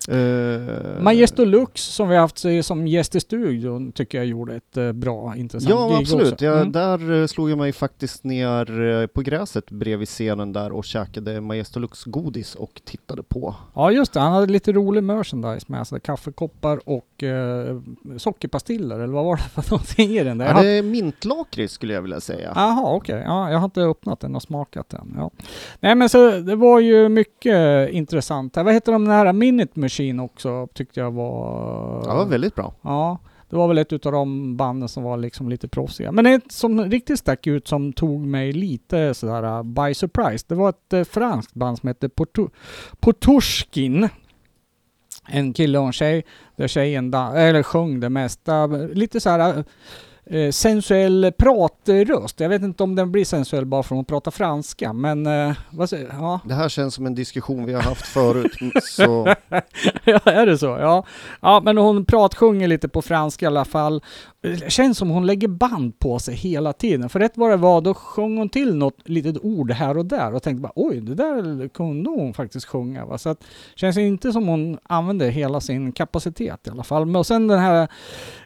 Eh, 0.09 1.01
Majesto 1.01 1.45
Lux 1.45 1.81
som 1.81 2.09
vi 2.09 2.15
haft 2.15 2.45
som 2.63 2.87
gäst 2.87 3.15
i 3.15 3.19
studion 3.19 3.91
tycker 3.91 4.17
jag 4.17 4.27
gjorde 4.27 4.55
ett 4.55 4.77
eh, 4.77 4.91
bra, 4.91 5.33
intressant 5.35 5.69
Ja, 5.69 5.97
absolut. 5.99 6.41
Jag, 6.41 6.59
Mm. 6.59 6.71
Där 6.71 7.21
eh, 7.21 7.27
slog 7.27 7.49
jag 7.51 7.57
mig 7.57 7.71
faktiskt 7.73 8.23
ner 8.23 9.07
på 9.07 9.21
gräset 9.21 9.71
bredvid 9.71 10.07
scenen 10.07 10.53
där 10.53 10.71
och 10.71 10.85
käkade 10.85 11.41
Majestolux 11.41 12.03
godis 12.03 12.55
och 12.55 12.81
tittade 12.85 13.23
på. 13.23 13.55
Ja 13.75 13.91
just 13.91 14.13
det, 14.13 14.19
han 14.19 14.33
hade 14.33 14.45
lite 14.45 14.71
rolig 14.71 15.03
merchandise 15.03 15.65
med 15.69 15.87
sig. 15.87 15.99
Kaffekoppar 15.99 16.79
och 16.89 17.23
eh, 17.23 17.79
sockerpastiller 18.17 18.95
eller 18.99 19.13
vad 19.13 19.25
var 19.25 19.35
det 19.35 19.61
för 19.61 19.71
någonting 19.71 20.09
i 20.17 20.23
den 20.23 20.37
där? 20.37 20.45
Ja, 20.47 20.61
det 20.61 20.69
är 20.69 20.83
mintlakrits 20.83 21.73
skulle 21.73 21.93
jag 21.93 22.01
vilja 22.01 22.19
säga. 22.19 22.51
Jaha, 22.55 22.95
okej. 22.95 23.23
Ja, 23.25 23.51
jag 23.51 23.57
har 23.57 23.65
inte 23.65 23.81
öppnat 23.81 24.19
den 24.19 24.35
och 24.35 24.41
smakat 24.41 24.89
den. 24.89 25.13
Ja. 25.17 25.31
Nej 25.79 25.95
men 25.95 26.09
så 26.09 26.31
det 26.31 26.55
var 26.55 26.79
ju 26.79 27.09
mycket 27.09 27.89
intressant. 27.89 28.55
Vad 28.57 28.73
heter 28.73 28.91
de 28.91 29.07
här 29.07 29.33
Minute 29.59 29.79
Machine 29.79 30.19
också 30.19 30.67
tyckte 30.73 30.99
jag 30.99 31.11
var... 31.11 32.03
Ja, 32.05 32.23
väldigt 32.23 32.55
bra. 32.55 32.73
Ja, 32.81 33.19
det 33.49 33.55
var 33.55 33.67
väl 33.67 33.77
ett 33.77 33.93
utav 33.93 34.11
de 34.11 34.57
banden 34.57 34.89
som 34.89 35.03
var 35.03 35.17
liksom 35.17 35.49
lite 35.49 35.67
proffsiga. 35.67 36.11
Men 36.11 36.25
ett 36.25 36.51
som 36.51 36.81
riktigt 36.81 37.19
stack 37.19 37.47
ut 37.47 37.67
som 37.67 37.93
tog 37.93 38.19
mig 38.19 38.53
lite 38.53 39.13
sådär 39.13 39.43
uh, 39.43 39.63
by 39.63 39.93
surprise. 39.93 40.45
Det 40.47 40.55
var 40.55 40.69
ett 40.69 40.93
uh, 40.93 41.03
franskt 41.03 41.53
band 41.53 41.79
som 41.79 41.87
hette 41.87 42.07
Portu- 42.07 42.49
Poturskin. 42.99 44.09
En 45.27 45.53
kille 45.53 45.79
och 45.79 45.85
en 45.85 45.93
tjej. 45.93 46.25
Där 46.55 46.67
tjejen 46.67 47.13
eller 47.13 47.63
sjöng 47.63 47.99
det 47.99 48.09
mesta. 48.09 48.67
Lite 48.67 49.19
såhär 49.19 49.63
uh, 50.33 50.51
sensuell 50.51 51.31
pratröst. 51.37 52.39
Jag 52.39 52.49
vet 52.49 52.61
inte 52.61 52.83
om 52.83 52.95
den 52.95 53.11
blir 53.11 53.25
sensuell 53.25 53.65
bara 53.65 53.83
för 53.83 53.99
att 53.99 54.07
pratar 54.07 54.31
franska. 54.31 54.93
Men 54.93 55.27
uh, 55.27 55.55
vad 55.69 55.89
säger 55.89 56.09
ja. 56.11 56.39
Det 56.45 56.53
här 56.53 56.69
känns 56.69 56.95
som 56.95 57.05
en 57.05 57.15
diskussion 57.15 57.65
vi 57.65 57.73
har 57.73 57.81
haft 57.81 58.07
förut. 58.07 58.51
Så 58.83 59.35
ja, 60.03 60.19
är 60.25 60.45
det 60.45 60.57
så? 60.57 60.65
Ja. 60.65 61.05
ja, 61.41 61.61
men 61.65 61.77
hon 61.77 62.05
pratsjunger 62.05 62.67
lite 62.67 62.87
på 62.89 63.01
franska 63.01 63.45
i 63.45 63.47
alla 63.47 63.65
fall. 63.65 64.03
Det 64.41 64.71
känns 64.71 64.97
som 64.97 65.09
hon 65.09 65.25
lägger 65.27 65.47
band 65.47 65.99
på 65.99 66.19
sig 66.19 66.35
hela 66.35 66.73
tiden. 66.73 67.09
För 67.09 67.19
rätt 67.19 67.31
vad 67.37 67.49
det 67.51 67.57
var, 67.57 67.81
då 67.81 67.93
sjöng 67.93 68.37
hon 68.37 68.49
till 68.49 68.75
något 68.75 69.09
litet 69.09 69.37
ord 69.43 69.71
här 69.71 69.97
och 69.97 70.05
där 70.05 70.33
och 70.35 70.43
tänkte 70.43 70.61
bara 70.61 70.71
oj, 70.75 71.01
det 71.01 71.15
där 71.15 71.67
kunde 71.67 72.09
hon 72.09 72.33
faktiskt 72.33 72.65
sjunga. 72.65 73.05
Va? 73.05 73.17
Så 73.17 73.29
att, 73.29 73.43
känns 73.75 73.97
inte 73.97 74.31
som 74.31 74.47
hon 74.47 74.77
använde 74.83 75.29
hela 75.29 75.61
sin 75.61 75.91
kapacitet 75.91 76.67
i 76.67 76.69
alla 76.69 76.83
fall. 76.83 77.05
Men 77.05 77.23
sen 77.23 77.47
den 77.47 77.59
här 77.59 77.87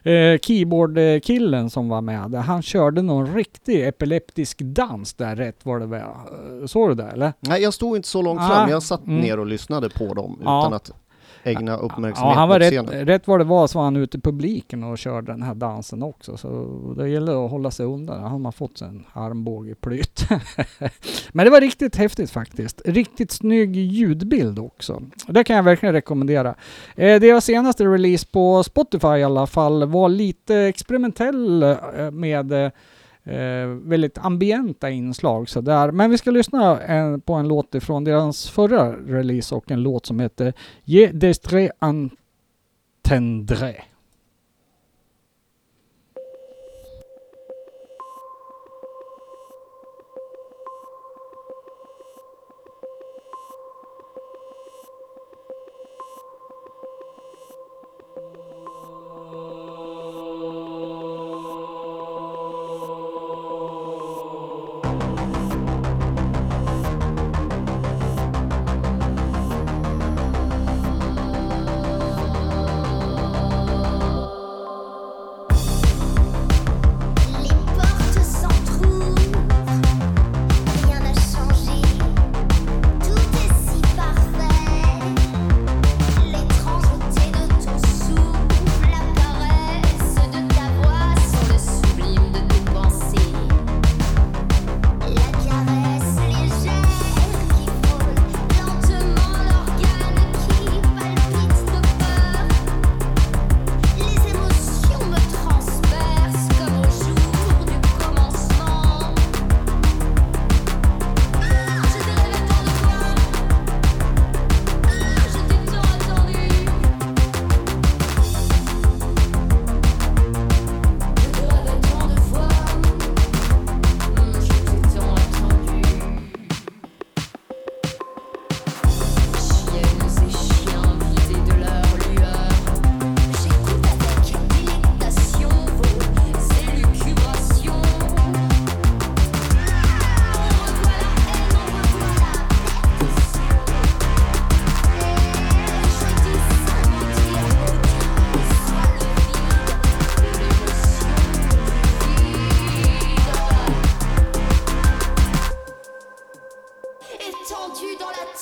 eh, 0.02 0.38
keyboardkillen 0.38 1.70
som 1.70 1.88
var 1.88 2.00
med, 2.00 2.34
han 2.34 2.62
körde 2.62 3.02
någon 3.02 3.34
riktig 3.34 3.86
epileptisk 3.88 4.58
dans 4.58 5.14
där 5.14 5.36
rätt 5.36 5.58
vad 5.62 5.80
det 5.80 5.86
var. 5.86 5.98
Eh, 5.98 6.66
Såg 6.66 6.90
du 6.90 6.94
det 6.94 7.04
eller? 7.10 7.32
Nej, 7.40 7.62
jag 7.62 7.74
stod 7.74 7.96
inte 7.96 8.08
så 8.08 8.22
långt 8.22 8.40
Ah, 8.40 8.48
fram. 8.48 8.70
Jag 8.70 8.82
satt 8.82 9.06
mm. 9.06 9.20
ner 9.20 9.38
och 9.38 9.46
lyssnade 9.46 9.88
på 9.90 10.14
dem 10.14 10.40
Ja. 10.44 10.60
utan 10.62 10.72
att 10.74 10.90
ägna 11.44 11.76
uppmärksamhet 11.76 12.34
Ja, 12.34 12.40
han 12.40 12.48
var 12.48 12.58
rätt, 12.58 12.72
scenen. 12.72 13.06
rätt 13.06 13.26
vad 13.28 13.40
det 13.40 13.44
var 13.44 13.66
så 13.66 13.78
var 13.78 13.84
han 13.84 13.96
ute 13.96 14.18
i 14.18 14.20
publiken 14.20 14.84
och 14.84 14.98
körde 14.98 15.32
den 15.32 15.42
här 15.42 15.54
dansen 15.54 16.02
också. 16.02 16.36
Så 16.36 16.48
det 16.96 17.08
gäller 17.08 17.44
att 17.44 17.50
hålla 17.50 17.70
sig 17.70 17.86
undan. 17.86 18.22
Han 18.22 18.30
har 18.30 18.38
man 18.38 18.52
fått 18.52 18.78
sig 18.78 18.88
en 18.88 19.04
armbågeplytt. 19.12 20.28
Men 21.32 21.44
det 21.44 21.50
var 21.50 21.60
riktigt 21.60 21.96
häftigt 21.96 22.30
faktiskt. 22.30 22.82
Riktigt 22.84 23.30
snygg 23.30 23.76
ljudbild 23.76 24.58
också. 24.58 25.02
Det 25.28 25.44
kan 25.44 25.56
jag 25.56 25.62
verkligen 25.62 25.92
rekommendera. 25.92 26.54
Eh, 26.96 27.20
deras 27.20 27.44
senaste 27.44 27.84
release 27.84 28.26
på 28.32 28.62
Spotify 28.62 29.08
i 29.08 29.24
alla 29.24 29.46
fall 29.46 29.84
var 29.88 30.08
lite 30.08 30.56
experimentell 30.56 31.62
eh, 31.62 32.10
med 32.12 32.70
eh, 33.24 33.66
väldigt 33.66 34.18
ambienta 34.18 34.90
inslag 34.90 35.48
sådär. 35.48 35.90
Men 35.90 36.10
vi 36.10 36.18
ska 36.18 36.30
lyssna 36.30 36.80
en, 36.80 37.20
på 37.20 37.34
en 37.34 37.48
låt 37.48 37.74
ifrån 37.74 38.04
deras 38.04 38.50
förra 38.50 38.92
release 38.92 39.54
och 39.54 39.70
en 39.70 39.82
låt 39.82 40.06
som 40.06 40.20
heter 40.20 40.52
Je 40.84 41.06
destre 41.06 41.70
entendre. 41.78 43.84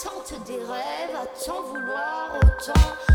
Dans 0.05 0.11
l'attente 0.11 0.45
des 0.47 0.59
rêves, 0.59 1.17
à 1.17 1.27
t'en 1.45 1.63
vouloir 1.63 2.35
autant, 2.37 3.12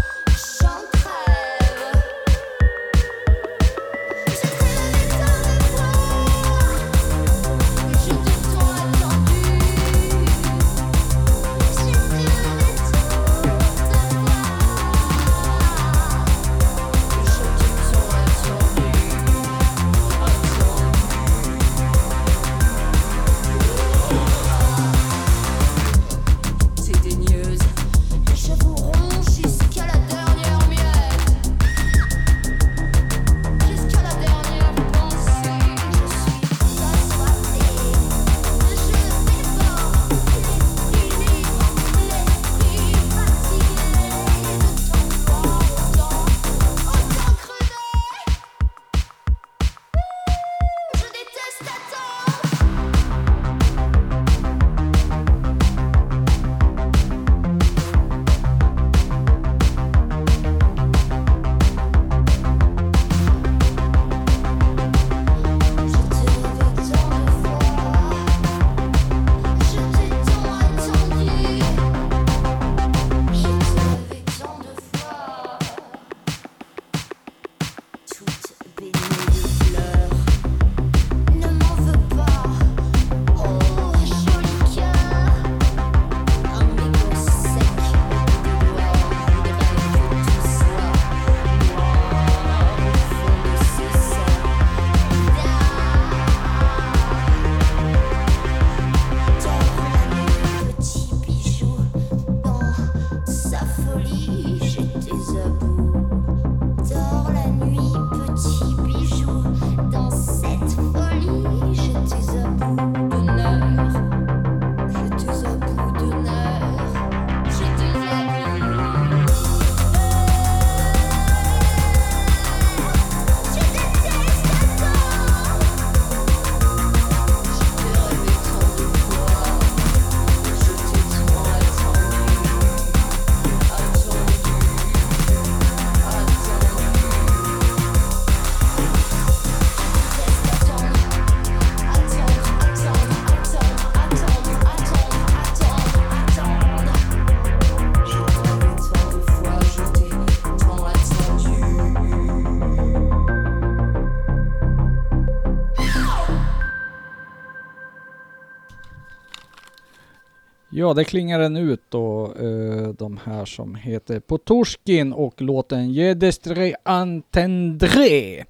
Ja, 160.88 160.94
det 160.94 161.04
klingar 161.04 161.40
den 161.40 161.58
ut 161.58 161.82
då, 161.90 162.34
eh, 162.40 162.88
de 162.90 163.20
här 163.24 163.46
som 163.46 163.76
heter 163.76 164.20
Potorskin 164.20 165.14
och 165.14 165.42
låten 165.42 165.94
Je 165.94 166.14
destre 166.14 166.76
entendre. 166.84 168.46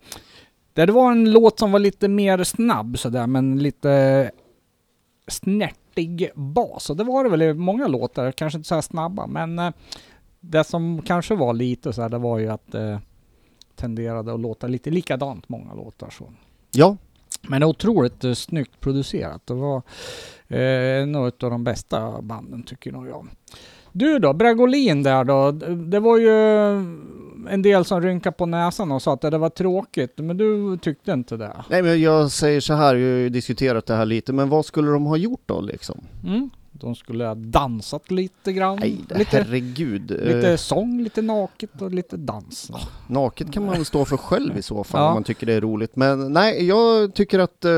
Det 0.73 0.85
var 0.85 1.11
en 1.11 1.31
låt 1.31 1.59
som 1.59 1.71
var 1.71 1.79
lite 1.79 2.07
mer 2.07 2.43
snabb 2.43 2.99
sådär, 2.99 3.27
men 3.27 3.59
lite 3.59 4.31
snärtig 5.27 6.29
bas. 6.35 6.89
Och 6.89 6.97
det 6.97 7.03
var 7.03 7.23
det 7.23 7.29
väl 7.29 7.41
i 7.41 7.53
många 7.53 7.87
låtar, 7.87 8.31
kanske 8.31 8.57
inte 8.57 8.67
så 8.67 8.75
här 8.75 8.81
snabba, 8.81 9.27
men 9.27 9.59
eh, 9.59 9.71
det 10.39 10.63
som 10.63 11.01
kanske 11.01 11.35
var 11.35 11.53
lite 11.53 11.93
så 11.93 12.01
här, 12.01 12.09
det 12.09 12.17
var 12.17 12.37
ju 12.37 12.47
att 12.47 12.71
det 12.71 13.01
tenderade 13.75 14.33
att 14.33 14.39
låta 14.39 14.67
lite 14.67 14.89
likadant 14.89 15.49
många 15.49 15.73
låtar. 15.73 16.09
Så. 16.09 16.33
Ja, 16.71 16.97
Men 17.47 17.61
det 17.61 17.65
är 17.65 17.69
otroligt 17.69 18.23
eh, 18.23 18.33
snyggt 18.33 18.79
producerat. 18.79 19.47
Det 19.47 19.53
var 19.53 19.81
eh, 20.47 21.05
något 21.07 21.43
av 21.43 21.51
de 21.51 21.63
bästa 21.63 22.21
banden 22.21 22.63
tycker 22.63 22.91
nog 22.91 23.07
jag. 23.07 23.27
Du 23.91 24.19
då, 24.19 24.33
Bragolin 24.33 25.03
där 25.03 25.23
då. 25.23 25.51
Det 25.75 25.99
var 25.99 26.17
ju 26.17 26.31
en 27.49 27.61
del 27.61 27.85
som 27.85 28.01
rynkade 28.01 28.35
på 28.35 28.45
näsan 28.45 28.91
och 28.91 29.01
sa 29.01 29.13
att 29.13 29.21
det 29.21 29.37
var 29.37 29.49
tråkigt, 29.49 30.13
men 30.17 30.37
du 30.37 30.77
tyckte 30.77 31.11
inte 31.11 31.37
det? 31.37 31.53
nej 31.69 31.83
men 31.83 32.01
jag 32.01 32.31
säger 32.31 32.61
så 32.61 32.73
här, 32.73 32.95
jag 32.95 33.13
har 33.13 33.19
ju 33.19 33.29
diskuterat 33.29 33.85
det 33.85 33.95
här 33.95 34.05
lite, 34.05 34.33
men 34.33 34.49
vad 34.49 34.65
skulle 34.65 34.91
de 34.91 35.05
ha 35.05 35.17
gjort 35.17 35.41
då 35.45 35.61
liksom? 35.61 35.99
Mm. 36.23 36.49
De 36.79 36.95
skulle 36.95 37.25
ha 37.25 37.35
dansat 37.35 38.11
lite 38.11 38.53
grann. 38.53 38.77
Nej, 38.79 38.97
lite, 39.15 39.37
herregud. 39.37 40.11
lite 40.11 40.49
Eh, 40.51 40.55
sång, 40.57 41.01
lite 41.03 41.21
naket 41.21 41.81
och 41.81 41.91
lite 41.91 42.17
dans. 42.17 42.71
naket 43.07 43.51
kan 43.51 43.65
man 43.65 43.75
väl 43.75 43.85
stå 43.85 44.05
för 44.05 44.17
själv 44.17 44.57
i 44.57 44.61
så 44.61 44.83
fall 44.83 45.01
Ja. 45.01 45.07
om 45.07 45.13
man 45.13 45.23
tycker 45.23 45.45
det 45.47 45.53
är 45.53 45.61
roligt. 45.61 45.95
Men 45.95 46.33
nej, 46.33 46.67
jag 46.67 47.13
tycker 47.13 47.39
att 47.39 47.65
eh, 47.65 47.71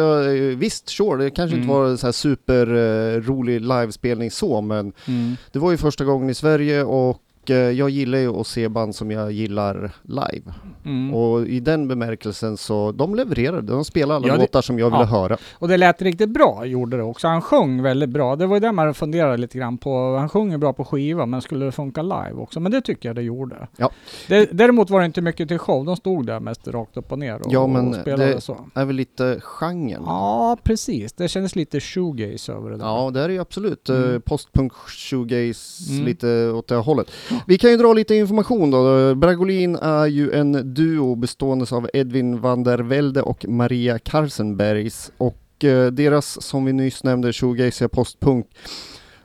visst, 0.58 0.90
sure, 0.90 1.24
det 1.24 1.30
kanske 1.30 1.58
inte 1.58 1.66
Mm. 1.72 1.76
var 1.82 1.96
så 1.98 2.08
här 2.08 2.12
super 2.12 2.68
eh, 2.68 3.22
rolig 3.22 3.62
livespelning 3.62 4.32
så, 4.32 4.62
men 4.62 4.94
Mm. 5.08 5.36
det 5.52 5.60
var 5.60 5.72
ju 5.72 5.78
första 5.78 6.04
gången 6.06 6.30
i 6.30 6.34
Sverige 6.34 6.84
och 6.84 7.22
eh, 7.50 7.58
jag 7.58 7.90
gillar 7.90 8.18
ju 8.20 8.36
att 8.40 8.48
se 8.48 8.68
band 8.70 8.96
som 8.96 9.12
jag 9.12 9.32
gillar 9.32 9.92
live. 10.04 10.54
Mm. 10.86 11.14
Och 11.14 11.46
i 11.48 11.60
den 11.60 11.88
bemärkelsen 11.88 12.58
så, 12.58 12.92
de 12.92 13.16
levererade, 13.16 13.62
de 13.74 13.86
spelade 13.86 14.16
alla 14.16 14.28
Ja, 14.28 14.34
det- 14.34 14.40
låtar 14.40 14.62
som 14.62 14.80
jag 14.80 14.86
ville 14.90 15.02
ja. 15.04 15.06
höra. 15.06 15.38
Och 15.54 15.68
det 15.68 15.78
lät 15.78 16.02
riktigt 16.02 16.30
bra, 16.30 16.66
gjorde 16.66 16.98
det 16.98 17.04
också. 17.04 17.28
Han 17.28 17.42
sjöng 17.42 17.82
väldigt 17.84 18.10
bra. 18.10 18.36
Det 18.36 18.46
var 18.48 18.56
ju 18.56 18.60
det 18.60 18.72
man 18.72 18.94
funderade 18.94 19.38
lite 19.38 19.58
grann 19.58 19.78
på. 19.78 20.16
Han 20.20 20.30
sjunger 20.30 20.58
bra 20.58 20.74
på 20.74 20.86
skiva, 20.86 21.26
men 21.26 21.42
skulle 21.42 21.66
det 21.66 21.72
funka 21.72 22.02
live 22.02 22.34
också? 22.34 22.60
Men 22.60 22.72
det 22.72 22.82
tycker 22.82 23.10
jag 23.10 23.16
det 23.16 23.22
gjorde. 23.22 23.68
Ja. 23.78 23.90
Det, 24.28 24.50
däremot 24.52 24.90
var 24.90 25.00
det 25.00 25.06
inte 25.06 25.22
mycket 25.22 25.48
till 25.48 25.58
show. 25.60 25.86
De 25.86 25.96
stod 25.96 26.26
där 26.26 26.40
mest 26.40 26.68
rakt 26.68 26.98
upp 26.98 27.12
och 27.12 27.20
ner 27.20 27.36
och, 27.42 27.48
Ja, 27.54 27.68
men 27.68 27.88
och 27.88 27.96
spelade 27.96 28.26
det- 28.34 28.42
så. 28.42 28.58
är 28.76 28.86
väl 28.86 28.96
lite 28.96 29.40
genren. 29.44 30.04
Ja, 30.06 30.58
precis. 30.64 31.14
Det 31.14 31.28
kändes 31.28 31.56
lite 31.56 31.80
shoegaze 31.80 32.54
över 32.54 32.70
det 32.70 32.78
där. 32.78 32.86
Ja, 32.86 33.12
det 33.14 33.22
är 33.22 33.28
det 33.28 33.34
ju 33.34 33.40
absolut. 33.42 33.90
Mm. 33.90 34.04
Mm. 34.04 34.22
Postpunk, 34.22 34.74
shoegaze, 34.74 35.92
Mm. 35.94 36.06
lite 36.06 36.50
åt 36.50 36.68
det 36.68 36.76
hållet. 36.76 37.08
Vi 37.48 37.58
kan 37.58 37.72
ju 37.72 37.78
dra 37.78 37.94
lite 37.94 38.16
information 38.16 38.72
då. 38.72 39.16
Bragolin 39.16 39.76
är 39.76 40.06
ju 40.06 40.32
en 40.32 40.74
duo 40.74 41.16
bestående 41.16 41.66
av 41.72 41.90
Edvin 41.94 42.42
van 42.42 42.64
der 42.64 42.80
Velde 42.80 43.22
och 43.22 43.46
Maria 43.48 44.00
Karsenbergs. 44.00 45.12
Och 45.18 45.64
eh, 45.64 45.88
deras, 45.88 46.42
som 46.42 46.66
vi 46.66 46.74
nyss 46.74 47.04
nämnde, 47.04 47.34
shoegaze 47.34 47.88
postpunk 47.88 48.48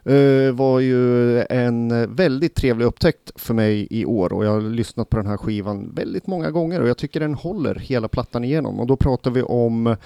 eh, 0.04 0.52
var 0.52 0.80
ju 0.80 1.40
en 1.42 2.14
väldigt 2.14 2.54
trevlig 2.54 2.86
upptäckt 2.86 3.30
för 3.34 3.54
mig 3.54 3.86
i 3.90 4.04
år 4.04 4.32
och 4.32 4.44
jag 4.44 4.50
har 4.50 4.60
lyssnat 4.60 5.10
på 5.10 5.16
den 5.16 5.26
här 5.26 5.36
skivan 5.36 5.94
väldigt 5.94 6.26
många 6.26 6.50
gånger 6.50 6.80
och 6.80 6.88
jag 6.88 6.98
tycker 6.98 7.20
den 7.20 7.34
håller 7.34 7.74
hela 7.74 8.08
plattan 8.08 8.44
igenom 8.44 8.80
och 8.80 8.86
då 8.86 8.96
pratar 8.96 9.30
vi 9.30 9.42
om 9.42 9.96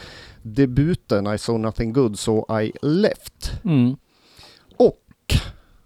debuten 0.43 1.35
I 1.35 1.39
saw 1.39 1.63
nothing 1.63 1.93
good 1.93 2.19
so 2.19 2.61
I 2.61 2.73
left. 2.83 3.53
Mm. 3.65 3.97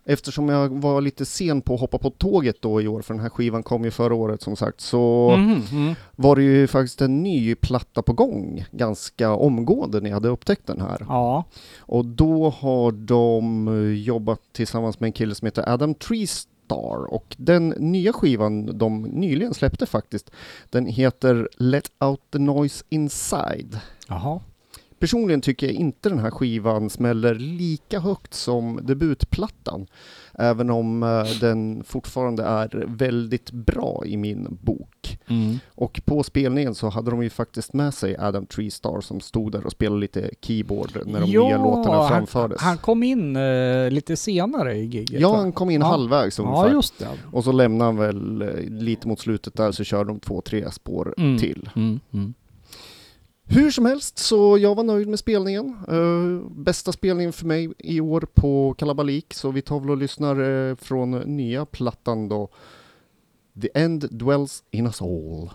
Eftersom 0.05 0.49
jag 0.49 0.81
var 0.83 1.01
lite 1.01 1.25
sen 1.25 1.61
på 1.61 1.75
att 1.75 1.81
hoppa 1.81 1.99
på 1.99 2.11
tåget 2.11 2.63
då 2.63 2.81
i 2.83 2.89
år, 2.89 3.03
för 3.03 3.15
den 3.15 3.23
här 3.23 3.29
skivan 3.31 3.63
kom 3.63 3.85
ju 3.85 3.91
förra 3.91 4.15
året 4.15 4.43
som 4.43 4.57
sagt, 4.57 4.81
så 4.81 5.35
Mhm, 5.39 5.63
mm. 5.73 5.95
var 6.17 6.37
det 6.37 6.43
ju 6.43 6.67
faktiskt 6.67 7.01
en 7.01 7.23
ny 7.23 7.55
platta 7.55 8.03
på 8.03 8.13
gång 8.13 8.65
ganska 8.71 9.31
omgående 9.35 10.01
när 10.01 10.11
jag 10.11 10.17
hade 10.17 10.29
upptäckt 10.29 10.67
den 10.67 10.81
här. 10.81 11.07
Ja. 11.09 11.45
Och 11.79 12.05
då 12.05 12.51
har 12.51 12.93
de 12.93 13.69
eh, 13.69 14.03
jobbat 14.03 14.41
tillsammans 14.53 15.01
med 15.01 15.07
en 15.09 15.13
kille 15.13 15.35
som 15.35 15.47
heter 15.47 15.69
Adam 15.69 15.95
Treestar 15.95 17.05
och 17.15 17.37
den 17.39 17.69
nya 17.69 18.13
skivan 18.13 18.79
de 18.79 19.03
nyligen 19.03 19.55
släppte 19.55 19.87
faktiskt, 19.87 20.31
den 20.71 20.87
heter 20.87 21.49
Let 21.57 21.91
Out 22.01 22.21
the 22.33 22.39
Noise 22.39 22.85
Inside. 22.89 23.79
Jaha. 24.09 24.41
Personligen 25.03 25.41
tycker 25.41 25.67
jag 25.67 25.75
inte 25.77 26.09
den 26.09 26.19
här 26.19 26.31
skivan 26.31 26.91
smäller 26.91 27.35
lika 27.35 28.01
högt 28.01 28.35
som 28.35 28.81
debutplattan. 28.83 29.87
Även 30.35 30.71
om 30.71 31.03
eh, 31.03 31.25
den 31.41 31.85
fortfarande 31.85 32.43
är 32.43 32.85
väldigt 32.87 33.51
bra 33.51 34.03
i 34.07 34.17
min 34.17 34.59
bok. 34.61 35.19
Mm. 35.29 35.59
Och 35.69 36.01
på 36.05 36.23
spelningen 36.23 36.75
så 36.75 36.89
hade 36.89 37.11
de 37.11 37.23
ju 37.23 37.31
faktiskt 37.31 37.73
med 37.73 37.95
sig 37.95 38.17
Adam 38.19 38.47
Treestar 38.47 39.01
som 39.01 39.21
stod 39.21 39.53
där 39.53 39.67
och 39.67 39.73
spelade 39.73 40.01
lite 40.01 40.31
keyboard 40.41 40.91
när 41.07 41.21
de 41.21 41.27
nya 41.31 41.59
låtarna 41.59 42.09
framfördes. 42.09 42.61
Han, 42.61 42.69
han 42.69 42.79
kom 42.79 43.03
in 43.03 43.37
eh, 43.37 43.91
lite 43.91 44.17
senare 44.17 44.75
i 44.77 44.85
giget. 44.85 45.21
ja, 45.21 45.33
va? 45.33 45.37
han 45.39 45.53
kom 45.53 45.71
in 45.71 45.81
Ja. 45.81 45.87
halvvägs 45.87 46.39
Ja, 46.39 46.45
ungefär. 46.45 46.71
just 46.75 46.99
det. 46.99 47.09
Och 47.33 47.45
så 47.45 47.53
lämnade 47.53 47.85
han 47.89 47.97
väl 47.97 48.43
eh, 48.43 48.49
lite 48.83 49.09
mot 49.09 49.21
slutet 49.21 49.55
där 49.55 49.73
så 49.73 49.85
körde 49.85 50.11
de 50.11 50.21
två, 50.21 50.41
tre 50.41 50.71
spår 50.71 51.15
Mm. 51.19 51.39
till. 51.39 51.71
Mm. 51.77 52.01
Hur 53.55 53.71
som 53.71 53.87
helst, 53.87 54.19
så 54.19 54.59
jag 54.59 54.75
var 54.75 54.85
nöjd 54.85 55.09
med 55.09 55.19
spelningen. 55.19 55.77
Uh, 55.89 56.49
bästa 56.51 56.93
spelningen 56.93 57.33
för 57.33 57.47
mig 57.47 57.73
i 57.79 58.01
år 58.01 58.21
på 58.35 58.75
Kalabalik, 58.79 59.35
så 59.35 59.51
vi 59.51 59.63
tar 59.63 59.81
väl 59.81 59.91
och 59.91 59.97
lyssnar 59.97 60.41
uh, 60.41 60.77
från 60.77 61.11
nya 61.11 61.67
plattan 61.67 62.29
då. 62.29 62.49
The 63.63 63.69
End 63.75 64.09
Dwells 64.11 64.65
in 64.71 64.87
Us 64.87 65.03
All. 65.03 65.51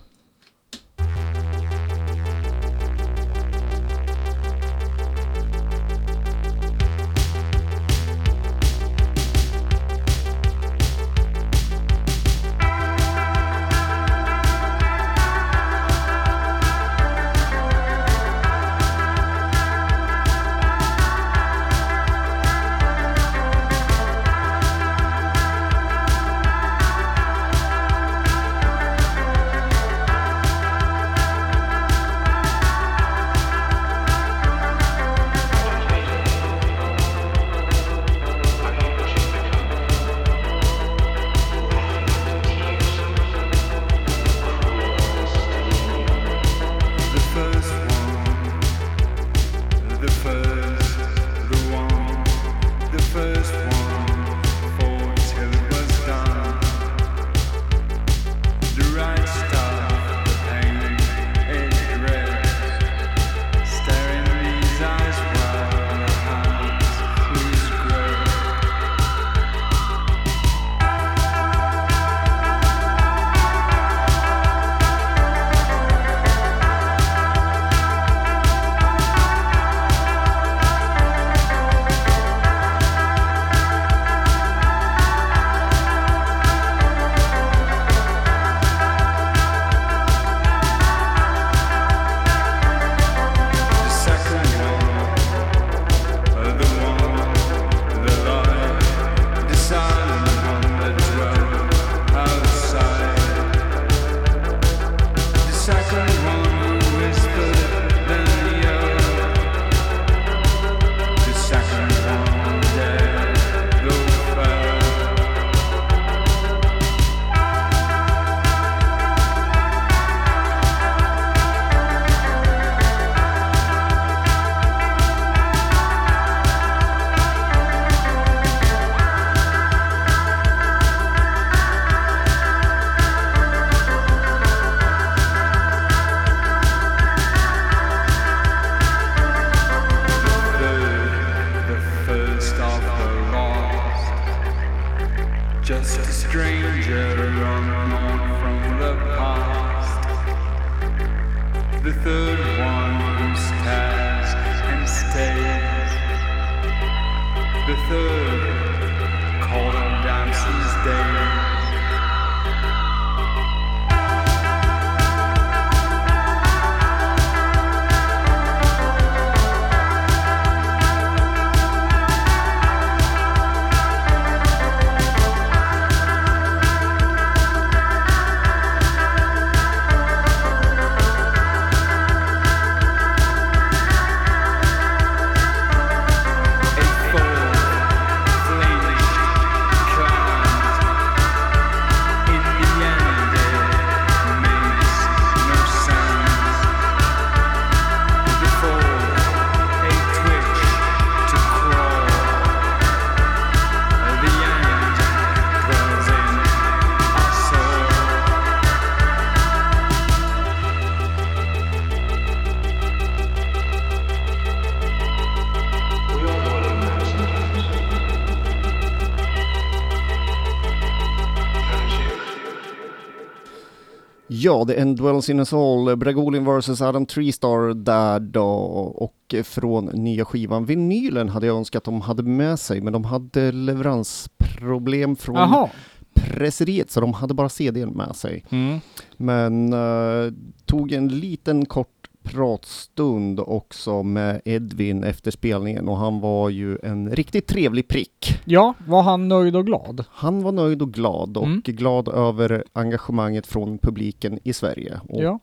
Ja, 224.48 224.66
The 224.66 224.76
End 224.76 224.98
Dwells 224.98 225.30
in 225.30 225.40
Us 225.40 225.54
All, 225.54 225.96
Bragolin 225.96 226.46
vs 226.46 226.82
Adam 226.82 227.06
Treestar 227.06 227.74
där 227.74 228.20
då 228.20 228.48
och 228.96 229.36
från 229.44 229.86
nya 229.86 230.26
skivan. 230.26 230.66
Vinylen 230.66 231.30
hade 231.30 231.48
jag 231.48 231.58
önskat 231.58 231.84
de 231.84 232.02
hade 232.02 232.24
med 232.24 232.60
sig 232.60 232.82
men 232.82 232.94
de 232.94 233.04
hade 233.06 233.52
leveransproblem 233.52 235.16
från 235.16 235.36
Jaha. 235.36 235.70
presseriet 236.14 236.92
så 236.92 237.02
de 237.02 237.14
hade 237.14 237.34
bara 237.34 237.50
CDn 237.50 237.90
med 237.90 238.16
sig. 238.16 238.46
Mm. 238.50 238.80
Men 239.18 239.74
eh, 239.74 240.34
tog 240.66 240.92
en 240.92 241.08
liten 241.08 241.66
kort 241.66 241.97
pratstund 242.28 243.40
också 243.40 244.04
med 244.04 244.42
Edvin 244.46 245.04
efter 245.04 245.32
spelningen 245.32 245.88
och 245.90 245.98
han 245.98 246.20
var 246.20 246.50
ju 246.50 246.78
en 246.84 247.10
riktigt 247.12 247.48
trevlig 247.48 247.88
prick. 247.88 248.40
Ja, 248.46 248.74
var 248.88 249.02
han 249.02 249.28
nöjd 249.28 249.56
och 249.56 249.66
glad? 249.66 250.04
Han 250.10 250.44
var 250.44 250.52
nöjd 250.52 250.82
och 250.82 250.92
glad 250.94 251.38
och 251.38 251.46
Mm. 251.46 251.62
glad 251.66 252.08
över 252.08 252.64
engagemanget 252.74 253.48
från 253.48 253.78
publiken 253.78 254.40
i 254.44 254.54
Sverige 254.54 255.00
och 255.10 255.24
Ja. 255.24 255.40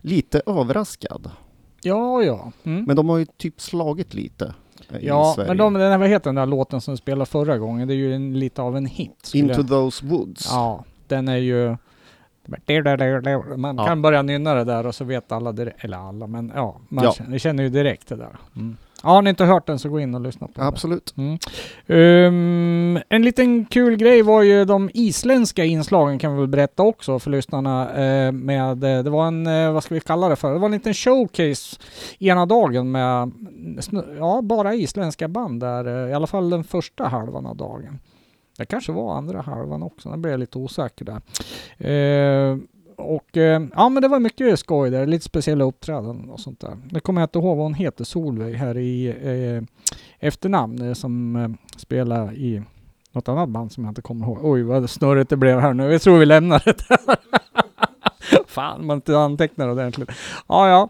lite 0.00 0.42
överraskad. 0.46 1.30
Ja, 1.82 2.22
ja. 2.22 2.52
Mm. 2.64 2.84
Men 2.84 2.96
de 2.96 3.08
har 3.08 3.18
ju 3.18 3.26
typ 3.36 3.60
slagit 3.60 4.14
lite 4.14 4.54
eh, 4.90 4.98
ja, 5.00 5.32
Sverige. 5.36 5.48
men 5.48 5.56
de, 5.56 5.74
den 5.74 5.90
här, 5.90 5.98
vad 5.98 6.08
heter 6.08 6.24
den 6.28 6.34
där 6.34 6.46
låten 6.46 6.80
som 6.80 6.96
spelade 6.96 7.26
förra 7.26 7.58
gången? 7.58 7.88
Det 7.88 7.94
är 7.94 7.96
ju 7.96 8.14
en, 8.14 8.38
lite 8.38 8.62
av 8.62 8.76
en 8.76 8.86
hit. 8.86 9.30
Into 9.34 9.54
jag- 9.54 9.68
those 9.68 10.06
woods. 10.06 10.48
Ja, 10.52 10.84
den 11.08 11.28
är 11.28 11.36
ju... 11.36 11.76
Man 13.56 13.76
Ja. 13.78 13.86
kan 13.86 14.02
börja 14.02 14.22
nynna 14.22 14.54
det 14.54 14.64
där 14.64 14.86
och 14.86 14.94
så 14.94 15.04
vet 15.04 15.32
alla 15.32 15.52
direkt, 15.52 15.84
eller 15.84 15.96
alla, 15.98 16.26
men 16.26 16.52
ja, 16.54 16.80
man 16.88 17.04
Ja. 17.04 17.12
Känner, 17.12 17.38
känner 17.38 17.62
ju 17.62 17.68
direkt 17.68 18.08
det 18.08 18.16
där. 18.16 18.36
Mm. 18.56 18.76
Ja, 19.02 19.08
har 19.10 19.22
ni 19.22 19.30
inte 19.30 19.44
hört 19.44 19.66
den 19.66 19.78
så 19.78 19.88
gå 19.88 20.00
in 20.00 20.14
och 20.14 20.20
lyssna 20.20 20.46
på 20.46 20.52
den. 20.56 20.66
Absolut. 20.66 21.14
Mm. 21.16 21.38
Ehm, 21.86 22.98
en 23.08 23.22
liten 23.22 23.64
kul 23.64 23.96
grej 23.96 24.22
var 24.22 24.42
ju 24.42 24.64
de 24.64 24.90
isländska 24.94 25.64
inslagen 25.64 26.18
kan 26.18 26.32
vi 26.34 26.38
väl 26.40 26.48
berätta 26.48 26.82
också 26.82 27.18
för 27.18 27.30
lyssnarna. 27.30 27.90
eh, 27.94 28.32
med, 28.32 28.84
eh, 28.84 29.02
det 29.02 29.10
var 29.10 29.26
en, 29.26 29.46
eh, 29.46 29.72
vad 29.72 29.84
ska 29.84 29.94
vi 29.94 30.00
kalla 30.00 30.28
det 30.28 30.36
för? 30.36 30.52
Det 30.52 30.58
var 30.58 30.66
en 30.66 30.72
liten 30.72 30.94
showcase 30.94 31.76
ena 32.18 32.46
dagen 32.46 32.90
med 32.90 33.30
ja, 34.18 34.40
bara 34.42 34.74
isländska 34.74 35.28
band 35.28 35.60
där, 35.60 36.04
eh, 36.04 36.10
i 36.10 36.14
alla 36.14 36.26
fall 36.26 36.50
den 36.50 36.64
första 36.64 37.04
halvan 37.08 37.46
av 37.46 37.56
dagen. 37.56 37.98
Det 38.60 38.66
kanske 38.66 38.92
var 38.92 39.16
andra 39.16 39.40
halvan 39.40 39.82
också, 39.82 40.10
nu 40.10 40.16
blev 40.16 40.30
jag 40.30 40.40
lite 40.40 40.58
osäker 40.58 41.04
där. 41.04 41.20
Eh, 41.78 42.58
och 42.96 43.36
eh, 43.36 43.62
ja 43.74 43.88
men 43.88 44.02
det 44.02 44.08
var 44.08 44.20
mycket 44.20 44.58
skoj 44.58 44.90
där, 44.90 45.06
lite 45.06 45.24
speciella 45.24 45.64
uppträdanden 45.64 46.30
och 46.30 46.40
sånt 46.40 46.60
där. 46.60 46.78
Det 46.90 47.00
kommer 47.00 47.20
jag 47.20 47.26
inte 47.26 47.38
ihåg 47.38 47.56
vad 47.56 47.66
hon 47.66 47.74
heter, 47.74 48.04
Solveig 48.04 48.54
här 48.54 48.78
i 48.78 49.06
eh, 49.08 49.62
efternamn 50.28 50.88
eh, 50.88 50.92
som 50.92 51.36
eh, 51.36 51.48
spelar 51.76 52.32
i 52.34 52.62
något 53.12 53.28
annat 53.28 53.48
band 53.48 53.72
som 53.72 53.84
jag 53.84 53.90
inte 53.90 54.02
kommer 54.02 54.26
ihåg. 54.26 54.38
Oj 54.42 54.62
vad 54.62 54.90
snurrigt 54.90 55.30
det 55.30 55.36
blev 55.36 55.60
här 55.60 55.74
nu. 55.74 55.92
Jag 55.92 56.02
tror 56.02 56.18
vi 56.18 56.26
lämnar 56.26 56.62
det 56.64 56.88
där. 56.88 57.16
Fan, 58.46 58.86
man 58.86 58.96
inte 58.96 59.18
antecknar 59.18 59.68
ordentligt. 59.68 60.10
Ja, 60.48 60.68
ja. 60.68 60.88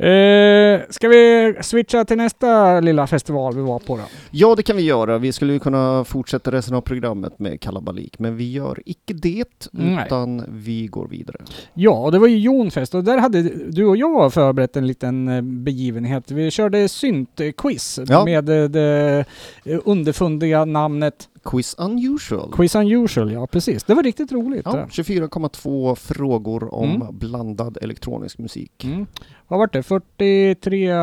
Eh, 0.00 0.80
ska 0.90 1.08
vi 1.08 1.54
switcha 1.60 2.04
till 2.04 2.16
nästa 2.16 2.80
lilla 2.80 3.06
festival 3.06 3.54
vi 3.56 3.62
var 3.62 3.78
på 3.78 3.96
då? 3.96 4.02
Ja, 4.30 4.54
det 4.54 4.62
kan 4.62 4.76
vi 4.76 4.82
göra. 4.82 5.18
Vi 5.18 5.32
skulle 5.32 5.52
ju 5.52 5.58
kunna 5.58 6.04
fortsätta 6.04 6.52
resten 6.52 6.74
av 6.74 6.80
programmet 6.80 7.38
med 7.38 7.60
kalabalik, 7.60 8.18
men 8.18 8.36
vi 8.36 8.52
gör 8.52 8.82
icke 8.86 9.14
det, 9.14 9.68
Nej. 9.70 10.04
utan 10.06 10.44
vi 10.48 10.86
går 10.86 11.08
vidare. 11.08 11.36
Ja, 11.74 12.08
det 12.12 12.18
var 12.18 12.26
ju 12.28 12.38
Jonfest 12.38 12.94
och 12.94 13.04
där 13.04 13.18
hade 13.18 13.42
du 13.70 13.84
och 13.84 13.96
jag 13.96 14.32
förberett 14.32 14.76
en 14.76 14.86
liten 14.86 15.28
eh, 15.28 15.42
begivenhet. 15.42 16.30
Vi 16.30 16.50
körde 16.50 16.88
synt-quiz 16.88 17.98
Ja. 18.08 18.24
med 18.24 18.48
eh, 18.48 18.64
det 18.68 19.24
eh, 19.64 19.78
underfundiga 19.84 20.64
namnet 20.64 21.28
Quiz 21.44 21.74
Unusual. 21.78 22.52
Quiz 22.52 22.74
Unusual. 22.74 23.32
Ja, 23.32 23.46
precis. 23.46 23.84
Det 23.84 23.94
var 23.94 24.02
riktigt 24.02 24.32
roligt. 24.32 24.62
Ja, 24.64 24.72
det. 24.72 24.86
24,2 24.90 25.94
frågor 25.94 26.74
om 26.74 26.90
Mm. 26.90 27.18
blandad 27.18 27.78
elektronisk 27.82 28.38
musik. 28.38 28.84
Mm. 28.84 29.06
Vad 29.48 29.58
var 29.58 29.68
det? 29.72 29.82
43 29.82 30.94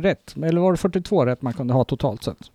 rätt? 0.00 0.34
Eller 0.36 0.60
var 0.60 0.72
det 0.72 0.78
42 0.78 1.26
rätt 1.26 1.42
man 1.42 1.52
kunde 1.52 1.74
ha 1.74 1.84
totalt 1.84 2.24
sett? 2.24 2.50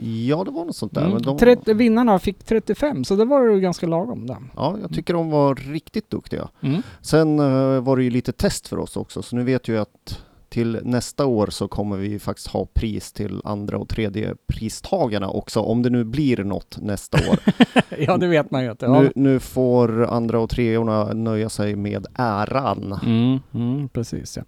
Ja, 0.00 0.44
det 0.44 0.50
var 0.50 0.64
något 0.64 0.76
sånt 0.76 0.94
där. 0.94 1.00
Mm. 1.00 1.12
Men 1.12 1.22
de, 1.22 1.38
30, 1.38 1.74
vinnarna 1.74 2.18
fick 2.18 2.44
35, 2.44 3.04
så 3.04 3.16
det 3.16 3.24
var 3.24 3.42
ju 3.44 3.60
ganska 3.60 3.86
lagom 3.86 4.26
där. 4.26 4.36
Ja, 4.56 4.76
jag 4.82 4.94
tycker 4.94 5.14
de 5.14 5.30
var 5.30 5.54
riktigt 5.54 6.10
duktiga. 6.10 6.48
Mm. 6.60 6.82
Sen 7.02 7.38
eh, 7.38 7.80
var 7.80 7.96
det 7.96 8.04
ju 8.04 8.10
lite 8.10 8.32
test 8.32 8.68
för 8.68 8.78
oss 8.78 8.96
också, 8.96 9.22
så 9.22 9.36
nu 9.36 9.44
vet 9.44 9.68
jag 9.68 9.78
att 9.78 10.20
till 10.48 10.80
nästa 10.82 11.26
år 11.26 11.46
så 11.46 11.68
kommer 11.68 11.96
vi 11.96 12.18
faktiskt 12.18 12.48
ha 12.48 12.66
pris 12.74 13.12
till 13.12 13.40
andra 13.44 13.78
och 13.78 13.88
tredje 13.88 14.34
pristagarna 14.46 15.30
också, 15.30 15.60
om 15.60 15.82
det 15.82 15.90
nu 15.90 16.04
blir 16.04 16.44
något 16.44 16.78
nästa 16.80 17.18
år. 17.30 17.38
ja, 17.98 18.16
det 18.16 18.26
vet 18.26 18.50
man 18.50 18.64
ju 18.64 18.70
inte. 18.70 18.86
Ja. 18.86 19.00
nu, 19.00 19.12
nu 19.14 19.40
får 19.40 20.06
andra 20.06 20.40
och 20.40 20.50
treorna 20.50 21.04
nöja 21.04 21.48
sig 21.48 21.76
med 21.76 22.06
äran. 22.14 22.98
Mm, 23.06 23.40
mm, 23.54 23.88
precis 23.88 24.36
ja. 24.36 24.42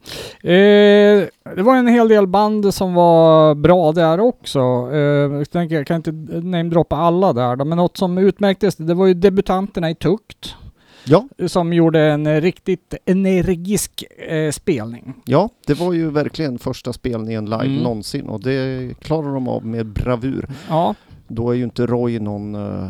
Eh, 0.50 1.26
det 1.56 1.62
var 1.62 1.76
en 1.76 1.86
hel 1.86 2.08
del 2.08 2.26
band 2.26 2.74
som 2.74 2.94
var 2.94 3.54
bra 3.54 3.92
där 3.92 4.20
också. 4.20 4.60
Eh, 4.92 4.98
jag, 4.98 5.50
tänker, 5.50 5.76
jag 5.76 5.86
kan 5.86 5.96
inte 5.96 6.12
namedroppa 6.42 6.96
alla 6.96 7.32
där 7.32 7.64
men 7.64 7.78
något 7.78 7.96
som 7.96 8.18
utmärktes, 8.18 8.76
det 8.76 8.94
var 8.94 9.06
ju 9.06 9.14
debutanterna 9.14 9.90
i 9.90 9.94
Tukt 9.94 10.56
Ja, 11.04 11.28
som 11.46 11.72
gjorde 11.72 12.00
en 12.00 12.26
eh, 12.26 12.40
riktigt 12.40 12.94
energisk 13.04 14.04
eh, 14.28 14.50
spelning. 14.50 15.14
ja, 15.24 15.48
det 15.66 15.74
var 15.74 15.92
ju 15.92 16.10
verkligen 16.10 16.58
första 16.58 16.92
spelningen 16.92 17.44
live 17.44 17.64
Mm. 17.64 17.82
någonsin 17.82 18.26
och 18.28 18.40
det 18.42 18.94
klarar 19.00 19.34
de 19.34 19.48
av 19.48 19.66
med 19.66 19.86
bravur. 19.86 20.48
Ja, 20.68 20.94
Då 21.28 21.50
är 21.50 21.54
ju 21.54 21.64
inte 21.64 21.86
Roy 21.86 22.18
någon, 22.18 22.54
eh, 22.54 22.88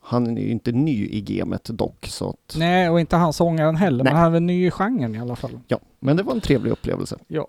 han 0.00 0.36
är 0.38 0.42
ju 0.42 0.48
inte 0.50 0.72
ny 0.72 1.06
i 1.06 1.20
gamet 1.20 1.64
dock, 1.64 2.06
så 2.08 2.30
att, 2.30 2.56
nej 2.58 2.90
och 2.90 3.00
inte 3.00 3.16
han 3.16 3.32
sångaren 3.32 3.76
heller, 3.76 4.04
Nej. 4.04 4.12
men 4.12 4.22
han 4.22 4.34
är 4.34 4.40
ny 4.40 4.66
i 4.66 4.70
genren 4.70 5.14
i 5.14 5.18
alla 5.20 5.36
fall. 5.36 5.58
ja, 5.68 5.78
men 6.02 6.16
det 6.16 6.22
var 6.22 6.32
en 6.32 6.40
trevlig 6.40 6.70
upplevelse. 6.70 7.18
Ja. 7.28 7.48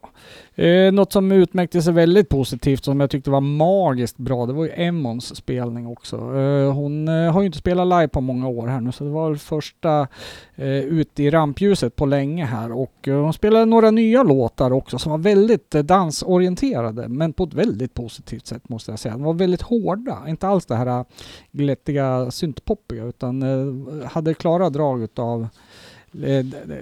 Eh, 0.55 0.91
något 0.91 1.13
som 1.13 1.31
utmärkte 1.31 1.81
sig 1.81 1.93
väldigt 1.93 2.29
positivt 2.29 2.83
som 2.83 2.99
jag 2.99 3.09
tyckte 3.09 3.29
var 3.29 3.41
magiskt 3.41 4.17
bra, 4.17 4.45
det 4.45 4.53
var 4.53 4.63
ju 4.63 4.71
Emmons 4.75 5.35
spelning 5.35 5.87
också. 5.87 6.15
Eh, 6.15 6.73
hon 6.73 7.07
eh, 7.07 7.31
har 7.31 7.41
ju 7.41 7.45
inte 7.45 7.57
spelat 7.57 7.87
live 7.87 8.07
på 8.07 8.21
många 8.21 8.47
år 8.47 8.67
här 8.67 8.81
nu 8.81 8.91
så 8.91 9.03
det 9.03 9.09
var 9.09 9.35
första 9.35 10.07
eh, 10.55 10.67
ute 10.67 11.23
i 11.23 11.29
rampljuset 11.29 11.95
på 11.95 12.05
länge 12.05 12.45
här 12.45 12.71
och 12.71 13.07
eh, 13.07 13.15
hon 13.15 13.33
spelade 13.33 13.65
några 13.65 13.91
nya 13.91 14.23
låtar 14.23 14.71
också 14.71 14.99
som 14.99 15.11
var 15.11 15.19
väldigt 15.19 15.75
eh, 15.75 15.83
dansorienterade 15.83 17.07
men 17.07 17.33
på 17.33 17.43
ett 17.43 17.53
väldigt 17.53 17.93
positivt 17.93 18.47
sätt 18.47 18.69
måste 18.69 18.91
jag 18.91 18.99
säga. 18.99 19.13
De 19.13 19.23
var 19.23 19.33
väldigt 19.33 19.61
hårda, 19.61 20.17
inte 20.27 20.47
alls 20.47 20.65
det 20.65 20.75
här 20.75 20.99
eh, 20.99 21.05
glättiga 21.51 22.31
syntpoppiga 22.31 23.03
utan 23.03 23.43
eh, 23.43 24.07
hade 24.07 24.33
klara 24.33 24.69
drag 24.69 25.03
utav 25.03 25.41
eh, 25.41 25.47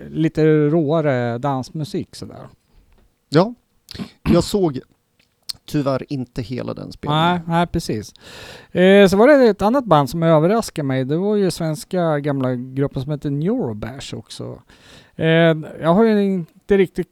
lite 0.10 0.46
råare 0.46 1.38
dansmusik 1.38 2.16
sådär. 2.16 2.48
Ja, 3.30 3.54
jag 4.24 4.44
såg 4.44 4.80
tyvärr 5.66 6.14
inte 6.14 6.42
hela 6.42 6.74
den 6.74 6.92
spelningen. 6.92 7.24
Nej, 7.24 7.42
nej 7.48 7.68
precis. 7.68 8.14
Eh, 8.72 9.08
så 9.08 9.18
var 9.18 9.28
det 9.28 9.50
ett 9.50 9.62
annat 9.62 9.86
band 9.86 10.10
som 10.10 10.24
överraskade 10.24 10.86
mig. 10.86 11.06
Det 11.06 11.18
var 11.18 11.36
ju 11.36 11.52
svenska 11.52 12.20
gamla 12.20 12.56
gruppen 12.56 13.02
som 13.02 13.12
heter 13.12 13.30
Neurobash 13.30 14.16
också. 14.16 14.62
Eh, 15.16 15.28
jag 15.82 15.94
har 15.94 16.04
ju 16.04 16.24
inte 16.24 16.78
riktigt 16.78 17.08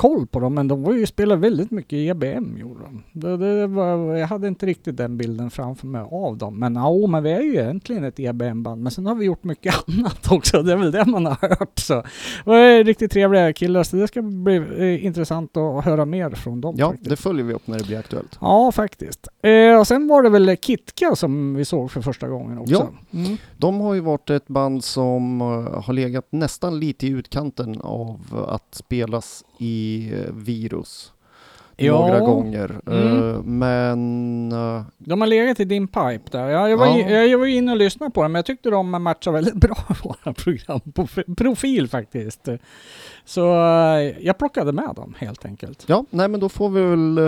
koll 0.00 0.26
på 0.26 0.40
dem, 0.40 0.54
men 0.54 0.68
de 0.68 0.82
var 0.82 0.94
ju 0.94 1.06
spelade 1.06 1.40
väldigt 1.40 1.70
mycket 1.70 1.92
i 1.92 2.08
EBM 2.08 2.56
gjorde 2.58 2.80
de. 2.82 3.02
Det, 3.12 3.36
det 3.36 3.66
var, 3.66 4.16
jag 4.16 4.26
hade 4.26 4.48
inte 4.48 4.66
riktigt 4.66 4.96
den 4.96 5.16
bilden 5.16 5.50
framför 5.50 5.86
mig 5.86 6.02
av 6.10 6.38
dem. 6.38 6.58
Men 6.58 6.74
ja, 6.74 7.06
men 7.06 7.22
vi 7.22 7.32
är 7.32 7.40
ju 7.40 7.54
egentligen 7.54 8.04
ett 8.04 8.20
EBM-band. 8.20 8.82
Men 8.82 8.92
sen 8.92 9.06
har 9.06 9.14
vi 9.14 9.24
gjort 9.24 9.44
mycket 9.44 9.74
annat 9.88 10.32
också. 10.32 10.62
Det 10.62 10.72
är 10.72 10.76
väl 10.76 10.92
det 10.92 11.04
man 11.04 11.26
har 11.26 11.48
hört. 11.48 11.78
Så. 11.78 12.02
Det 12.44 12.52
är 12.52 12.84
riktigt 12.84 13.12
trevliga 13.12 13.52
killar, 13.52 13.82
så 13.82 13.96
det 13.96 14.08
ska 14.08 14.22
bli 14.22 14.56
eh, 14.56 15.04
intressant 15.04 15.56
att 15.56 15.84
höra 15.84 16.04
mer 16.04 16.30
från 16.30 16.60
dem. 16.60 16.74
Ja, 16.78 16.90
faktiskt. 16.90 17.10
det 17.10 17.16
följer 17.16 17.44
vi 17.44 17.54
upp 17.54 17.66
när 17.66 17.78
det 17.78 17.84
blir 17.84 17.98
aktuellt. 17.98 18.38
Ja, 18.40 18.72
faktiskt. 18.72 19.28
Eh, 19.42 19.78
och 19.78 19.86
sen 19.86 20.08
var 20.08 20.22
det 20.22 20.30
väl 20.30 20.56
Kitka 20.56 21.16
som 21.16 21.54
vi 21.54 21.64
såg 21.64 21.90
för 21.90 22.00
första 22.00 22.28
gången 22.28 22.58
också. 22.58 22.72
Ja. 22.72 23.18
Mm. 23.18 23.36
De 23.56 23.80
har 23.80 23.94
ju 23.94 24.00
varit 24.00 24.30
ett 24.30 24.48
band 24.48 24.84
som 24.84 25.40
eh, 25.40 25.82
har 25.84 25.92
legat 25.92 26.26
nästan 26.30 26.80
lite 26.80 27.06
i 27.06 27.10
utkanten 27.10 27.80
av 27.80 28.46
att 28.48 28.74
spelas 28.74 29.44
i 29.60 30.10
eh, 30.14 30.32
virus. 30.34 31.12
Ja. 31.76 31.92
Några 31.92 32.20
gånger. 32.20 32.80
Mm. 32.86 33.30
Eh, 33.30 33.42
Men 33.42 34.52
eh, 34.52 34.82
De 34.98 35.20
har 35.20 35.28
legat 35.28 35.60
i 35.60 35.64
din 35.64 35.88
pipe 35.88 36.20
där. 36.30 36.48
Ja, 36.48 36.68
jag, 36.68 36.76
var 36.76 36.86
Ja. 36.86 36.98
Jag, 37.10 37.28
jag 37.28 37.38
var 37.38 37.46
inne 37.46 37.70
och 37.72 37.78
lyssnade 37.78 38.12
på 38.12 38.22
dem, 38.22 38.32
men 38.32 38.38
jag 38.38 38.46
tyckte 38.46 38.70
de 38.70 38.90
matchade 39.02 39.34
väldigt 39.34 39.54
bra 39.54 39.76
i 39.90 39.94
våra 40.08 40.32
program. 40.34 40.80
På 40.94 41.06
profil 41.36 41.88
faktiskt. 41.88 42.48
Så 43.24 43.40
jag 44.20 44.38
plockade 44.38 44.72
med 44.72 44.92
dem 44.96 45.14
helt 45.18 45.44
enkelt. 45.44 45.84
ja, 45.86 46.04
nej 46.10 46.28
men 46.28 46.40
då 46.40 46.48
får 46.48 46.68
vi 46.68 46.82
väl 46.82 47.18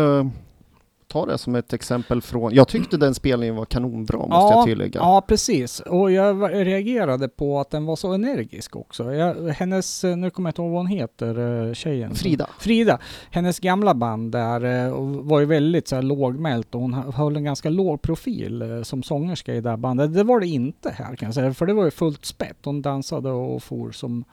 ta 1.13 1.27
det 1.27 1.39
som 1.39 1.55
ett 1.55 1.73
exempel 1.73 2.23
från... 2.23 2.55
Jag 2.55 2.69
tyckte 2.69 2.97
den 2.97 3.15
spelningen 3.15 3.57
var 3.57 3.65
kanonbra 3.65 4.19
måste 4.19 4.55
jag 4.57 4.67
tillägga. 4.67 5.01
Ja, 5.01 5.25
precis. 5.29 5.81
Och 5.81 6.13
jag 6.13 6.53
reagerade 6.53 7.29
på 7.29 7.61
att 7.61 7.71
den 7.71 7.85
var 7.85 7.97
så 7.97 8.13
energisk 8.13 8.77
också. 8.77 9.13
Jag, 9.15 9.49
hennes, 9.49 10.05
eh, 10.05 10.17
nu 10.17 10.31
kommer 10.31 10.49
jag 10.49 10.51
inte 10.51 10.63
ihåg 10.63 10.71
vad 10.71 10.81
hon 10.81 10.87
heter, 10.87 11.67
eh, 11.69 11.75
tjejen. 11.75 12.15
Frida. 12.15 12.47
Frida, 12.59 12.99
hennes 13.31 13.59
gamla 13.61 13.95
band 13.95 14.33
där 14.33 14.87
eh, 14.87 14.95
var 15.23 15.41
ju 15.41 15.47
väldigt 15.47 15.89
så 15.89 15.95
här 15.95 16.03
lågmält 16.03 16.75
och 16.75 16.81
hon 16.81 16.95
hö- 16.95 17.11
höll 17.11 17.37
en 17.37 17.45
ganska 17.45 17.71
låg 17.71 18.03
profil 18.03 18.81
som 18.85 19.03
sångerska 19.03 19.55
i 19.55 19.61
det 19.61 19.71
här 19.71 19.77
bandet. 19.77 20.15
Det 20.15 20.25
var 20.25 20.41
det 20.41 20.47
inte 20.47 20.91
här 20.91 21.17
kan 21.17 21.27
jag 21.27 21.35
säga, 21.35 21.55
för 21.55 21.67
det 21.67 21.73
var 21.75 21.85
ju 21.85 21.91
fullt 21.91 22.25
spett. 22.25 22.57
Hon 22.65 22.83
dansade 22.83 23.31
och 23.31 23.63
for 23.63 23.91
som 23.91 24.25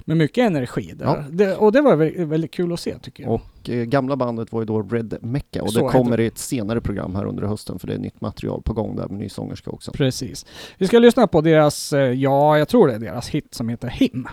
med 0.00 0.16
mycket 0.16 0.46
energi 0.46 0.92
där. 0.96 1.04
Ja. 1.06 1.24
Det, 1.30 1.56
och 1.56 1.72
det 1.72 1.80
var 1.80 1.96
väldigt, 1.96 2.28
väldigt 2.28 2.50
kul 2.50 2.72
att 2.72 2.80
se 2.80 2.98
tycker 2.98 3.22
jag. 3.22 3.32
Och 3.32 3.40
gamla 3.68 4.16
bandet 4.16 4.52
var 4.52 4.60
ju 4.60 4.66
då 4.66 4.82
Red 4.82 5.16
Mecca 5.20 5.62
och 5.62 5.72
Så 5.72 5.86
det 5.86 5.92
kommer 5.92 6.20
i 6.20 6.26
ett 6.26 6.38
senare 6.38 6.80
program 6.80 7.14
här 7.14 7.24
under 7.24 7.42
hösten 7.42 7.78
för 7.78 7.86
det 7.86 7.94
är 7.94 7.98
nytt 7.98 8.20
material 8.20 8.62
på 8.62 8.72
gång 8.72 8.96
där 8.96 9.08
med 9.08 9.18
ny 9.18 9.28
sångerska 9.28 9.70
också. 9.70 9.92
Precis. 9.92 10.46
Vi 10.78 10.86
ska 10.86 10.98
lyssna 10.98 11.26
på 11.26 11.40
deras, 11.40 11.92
eh, 11.92 12.12
ja 12.12 12.58
jag 12.58 12.68
tror 12.68 12.88
det 12.88 12.94
är 12.94 12.98
deras 12.98 13.28
hit 13.28 13.54
som 13.54 13.68
heter 13.68 13.88
Him. 13.88 14.28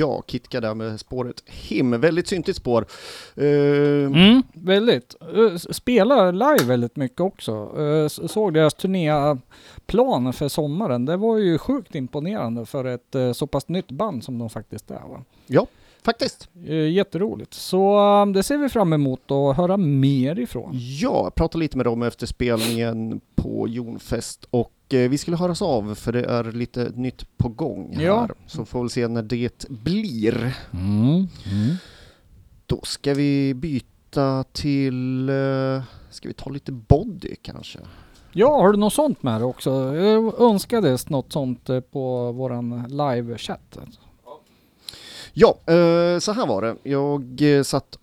Ja, 0.00 0.22
Kitka 0.26 0.60
där 0.60 0.74
med 0.74 1.00
spåret 1.00 1.42
Him. 1.46 2.00
Väldigt 2.00 2.26
syntigt 2.28 2.56
spår. 2.56 2.86
Eh, 3.36 3.44
Mm, 3.44 4.42
väldigt. 4.52 5.14
Eh, 5.20 5.56
Spelar 5.56 6.32
live 6.32 6.68
väldigt 6.68 6.96
mycket 6.96 7.20
också. 7.20 7.70
S- 8.06 8.32
Såg 8.32 8.54
deras 8.54 8.74
turnéplan 8.74 10.32
för 10.32 10.48
sommaren. 10.48 11.04
Det 11.04 11.16
var 11.16 11.38
ju 11.38 11.58
sjukt 11.58 11.94
imponerande 11.94 12.66
för 12.66 12.84
ett 12.84 13.14
eh, 13.14 13.32
så 13.32 13.46
pass 13.46 13.68
nytt 13.68 13.90
band 13.90 14.24
som 14.24 14.38
de 14.38 14.50
faktiskt 14.50 14.90
är. 14.90 14.94
Va? 15.08 15.24
Ja, 15.46 15.66
faktiskt. 16.02 16.48
Jätteroligt. 16.92 17.54
Så 17.54 17.96
eh, 18.22 18.26
det 18.26 18.42
ser 18.42 18.56
vi 18.58 18.68
fram 18.68 18.92
emot 18.92 19.30
att 19.30 19.56
höra 19.56 19.76
mer 19.76 20.38
ifrån. 20.38 20.70
Ja, 20.72 21.22
jag 21.24 21.34
pratade 21.34 21.62
lite 21.64 21.76
med 21.76 21.86
dem 21.86 22.02
efter 22.02 22.26
spelningen 22.26 23.20
på 23.34 23.68
Jonfest 23.68 24.44
och 24.50 24.72
vi 24.92 25.18
skulle 25.18 25.36
höras 25.36 25.62
av 25.62 25.94
för 25.94 26.12
det 26.12 26.24
är 26.24 26.52
lite 26.52 26.92
nytt 26.94 27.38
på 27.38 27.48
gång 27.48 27.96
här. 27.96 28.02
Ja. 28.02 28.28
Så 28.46 28.64
får 28.64 28.82
vi 28.82 28.88
se 28.88 29.08
när 29.08 29.22
det 29.22 29.68
blir. 29.68 30.54
Mm. 30.72 31.26
Då 32.66 32.80
ska 32.82 33.14
vi 33.14 33.54
byta 33.54 34.44
till, 34.52 35.28
eh, 35.28 35.82
ska 36.10 36.28
vi 36.28 36.34
ta 36.34 36.50
lite 36.50 36.72
body 36.72 37.36
kanske? 37.42 37.78
Ja, 38.32 38.60
har 38.60 38.72
du 38.72 38.78
något 38.78 38.92
sånt 38.92 39.22
med 39.22 39.40
dig 39.40 39.44
också? 39.44 39.96
Jag 39.96 40.40
önskades 40.40 41.08
något 41.08 41.32
sånt 41.32 41.68
eh, 41.68 41.80
på 41.80 42.32
våran 42.32 42.86
live-chatt. 42.88 43.78
Ja, 45.32 45.58
eh, 45.66 46.18
så 46.18 46.32
här 46.32 46.46
var 46.46 46.62
det. 46.62 46.76
Jag 46.82 47.42
eh, 47.42 47.62
satt 47.62 47.94
eh, 47.94 47.99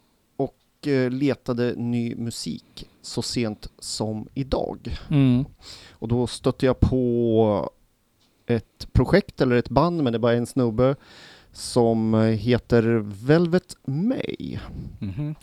letade 1.09 1.73
ny 1.75 2.15
musik 2.15 2.89
så 3.01 3.21
sent 3.21 3.67
som 3.79 4.27
idag. 4.33 4.97
Mm. 5.09 5.45
Och 5.91 6.07
då 6.07 6.27
stötte 6.27 6.65
jag 6.65 6.79
på 6.79 7.71
ett 8.45 8.93
projekt 8.93 9.41
eller 9.41 9.55
ett 9.55 9.69
band, 9.69 10.03
men 10.03 10.13
det 10.13 10.17
är 10.17 10.19
bara 10.19 10.33
en 10.33 10.45
snubbe, 10.45 10.95
som 11.51 12.13
eh, 12.13 12.21
heter 12.21 12.83
Velvet 13.25 13.77
May. 13.85 14.57
Mhm. 14.99 15.35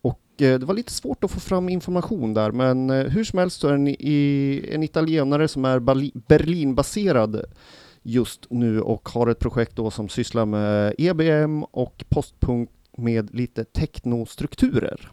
Och 0.00 0.20
eh, 0.38 0.58
det 0.58 0.66
var 0.66 0.74
lite 0.74 0.92
svårt 0.92 1.24
att 1.24 1.30
få 1.30 1.40
fram 1.40 1.68
information 1.68 2.34
där, 2.34 2.52
men 2.52 2.90
eh, 2.90 3.06
hur 3.06 3.24
som 3.24 3.38
helst 3.38 3.60
så 3.60 3.68
är 3.68 3.72
en, 3.72 3.88
i, 3.88 4.68
en 4.72 4.82
italienare 4.82 5.48
som 5.48 5.64
är 5.64 5.78
Berlinbaserad 6.28 7.44
just 8.02 8.46
nu 8.50 8.80
och 8.80 9.08
har 9.08 9.26
ett 9.26 9.38
projekt 9.38 9.76
då 9.76 9.90
som 9.90 10.08
sysslar 10.08 10.46
med 10.46 10.94
EBM 10.98 11.64
och 11.64 12.04
postpunk 12.08 12.70
med 12.96 13.34
lite 13.34 13.64
technostrukturer. 13.64 15.10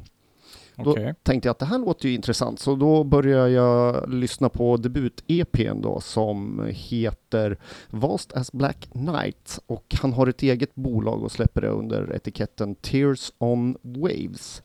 Då- 0.75 0.91
Okej. 0.91 1.13
Tänkte 1.23 1.47
jag 1.47 1.51
att 1.51 1.59
det 1.59 1.65
här 1.65 1.79
låter 1.79 2.09
ju 2.09 2.15
intressant, 2.15 2.59
så 2.59 2.75
då 2.75 3.03
började 3.03 3.49
jag 3.49 4.09
lyssna 4.13 4.49
på 4.49 4.77
debut-EPn 4.77 5.81
då 5.81 5.99
som 5.99 6.65
heter 6.69 7.57
Vast 7.89 8.33
as 8.33 8.51
Black 8.51 8.87
Night 8.93 9.59
och 9.65 9.95
han 10.01 10.13
har 10.13 10.27
ett 10.27 10.41
eget 10.41 10.75
bolag 10.75 11.23
och 11.23 11.31
släpper 11.31 11.61
det 11.61 11.67
under 11.69 12.15
etiketten 12.15 12.75
Tears 12.75 13.31
on 13.37 13.77
Waves. 13.81 14.61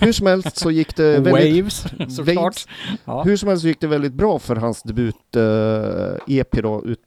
Hur 0.00 0.12
som 0.12 0.26
helst 0.26 0.56
så 0.56 0.70
gick 0.70 0.96
det 0.96 1.20
väldigt... 1.20 1.56
Waves, 1.56 2.16
såklart. 2.16 2.66
Ja. 3.04 3.22
Hur 3.22 3.36
som 3.36 3.48
helst 3.48 3.62
så 3.62 3.68
gick 3.68 3.80
det 3.80 3.86
väldigt 3.86 4.12
bra 4.14 4.38
för 4.38 4.56
hans 4.56 4.82
debut-EP 4.82 6.62
då. 6.62 6.84
Ut, 6.84 7.00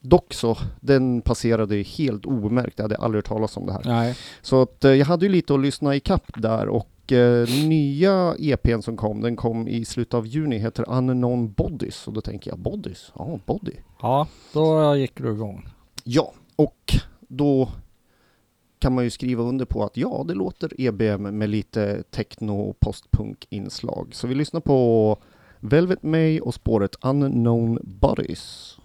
dock 0.00 0.34
så, 0.34 0.56
den 0.80 1.22
passerade 1.22 1.76
helt 1.76 2.26
obemärkt. 2.26 2.78
Jag 2.78 2.84
hade 2.84 2.96
aldrig 2.96 3.18
hört 3.18 3.28
talas 3.28 3.56
om 3.56 3.66
det 3.66 3.72
här. 3.72 3.82
Nej. 3.84 4.16
Så 4.42 4.62
att 4.62 4.84
eh, 4.84 4.92
jag 4.92 5.06
hade 5.06 5.26
ju 5.26 5.32
lite 5.32 5.54
att 5.54 5.60
lyssna 5.60 5.94
i 5.94 6.00
kapp 6.00 6.32
där 6.36 6.68
och 6.68 7.12
eh, 7.12 7.48
nya 7.68 8.34
EPn 8.38 8.80
som 8.80 8.96
kom, 8.96 9.20
den 9.20 9.36
kom 9.36 9.68
i 9.68 9.84
slutet 9.84 10.14
av 10.14 10.26
juni, 10.26 10.58
heter 10.58 10.84
Unknown 10.88 11.52
Bodies. 11.52 12.06
Och 12.06 12.12
då 12.12 12.20
tänker 12.20 12.50
jag, 12.50 12.58
Bodies? 12.58 13.12
Ja, 13.14 13.40
Body. 13.46 13.76
Ja, 14.02 14.26
då 14.52 14.96
gick 14.96 15.16
du 15.16 15.32
igång. 15.32 15.68
Ja, 16.04 16.32
och 16.56 16.94
då 17.28 17.68
kan 18.78 18.94
man 18.94 19.04
ju 19.04 19.10
skriva 19.10 19.42
under 19.42 19.64
på 19.64 19.84
att 19.84 19.96
ja, 19.96 20.24
det 20.28 20.34
låter 20.34 20.80
EBM 20.80 21.22
med 21.38 21.48
lite 21.48 22.02
techno 22.02 22.74
postpunk 22.80 23.46
inslag. 23.50 24.08
Så 24.12 24.26
vi 24.26 24.34
lyssnar 24.34 24.60
på 24.60 25.16
Velvet 25.60 26.02
May 26.02 26.40
och 26.40 26.54
spåret 26.54 26.96
Unknown 27.02 27.78
Bodies. 27.82 28.76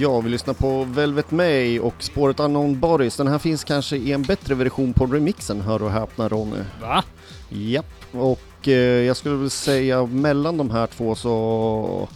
Ja, 0.00 0.20
vi 0.20 0.28
lyssnar 0.30 0.54
på 0.54 0.84
Velvet 0.84 1.30
May 1.30 1.78
och 1.78 1.94
spåret 1.98 2.40
Unknown 2.40 2.80
Bodies. 2.80 3.16
Den 3.16 3.26
här 3.26 3.38
finns 3.38 3.64
kanske 3.64 3.96
i 3.96 4.12
en 4.12 4.22
bättre 4.22 4.54
version 4.54 4.92
på 4.92 5.06
remixen, 5.06 5.60
hör 5.60 5.82
och 5.82 5.90
häpna 5.90 6.28
Ronny. 6.28 6.56
Va? 6.80 7.04
Japp, 7.48 7.86
och 8.12 8.68
eh, 8.68 8.72
jag 8.74 9.16
skulle 9.16 9.34
väl 9.34 9.50
säga 9.50 10.06
mellan 10.06 10.56
de 10.56 10.70
här 10.70 10.86
två 10.86 11.14
så... 11.14 12.08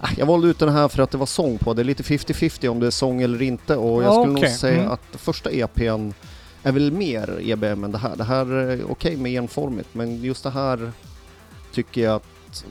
Ah, 0.00 0.08
Jag 0.16 0.26
valde 0.26 0.48
ut 0.48 0.58
den 0.58 0.68
här 0.68 0.88
för 0.88 1.02
att 1.02 1.10
det 1.10 1.18
var 1.18 1.26
sång 1.26 1.58
på, 1.58 1.74
det 1.74 1.82
är 1.82 1.84
lite 1.84 2.02
50-50 2.02 2.68
om 2.68 2.80
det 2.80 2.86
är 2.86 2.90
sång 2.90 3.22
eller 3.22 3.42
inte 3.42 3.76
och 3.76 4.02
jag 4.02 4.08
Ja, 4.14 4.22
skulle 4.22 4.32
okej. 4.38 4.48
nog 4.50 4.58
säga 4.58 4.78
Mm. 4.80 4.90
att 4.92 5.00
första 5.12 5.50
EPn 5.50 6.12
är 6.62 6.72
väl 6.72 6.92
mer 6.92 7.38
EBM 7.42 7.84
än 7.84 7.92
det 7.92 7.98
här. 7.98 8.16
Det 8.16 8.24
här 8.24 8.46
är 8.52 8.90
okej 8.90 9.16
med 9.16 9.32
enformigt 9.32 9.88
men 9.92 10.22
just 10.22 10.42
det 10.44 10.50
här 10.50 10.92
tycker 11.72 12.00
jag 12.02 12.14
att 12.14 12.26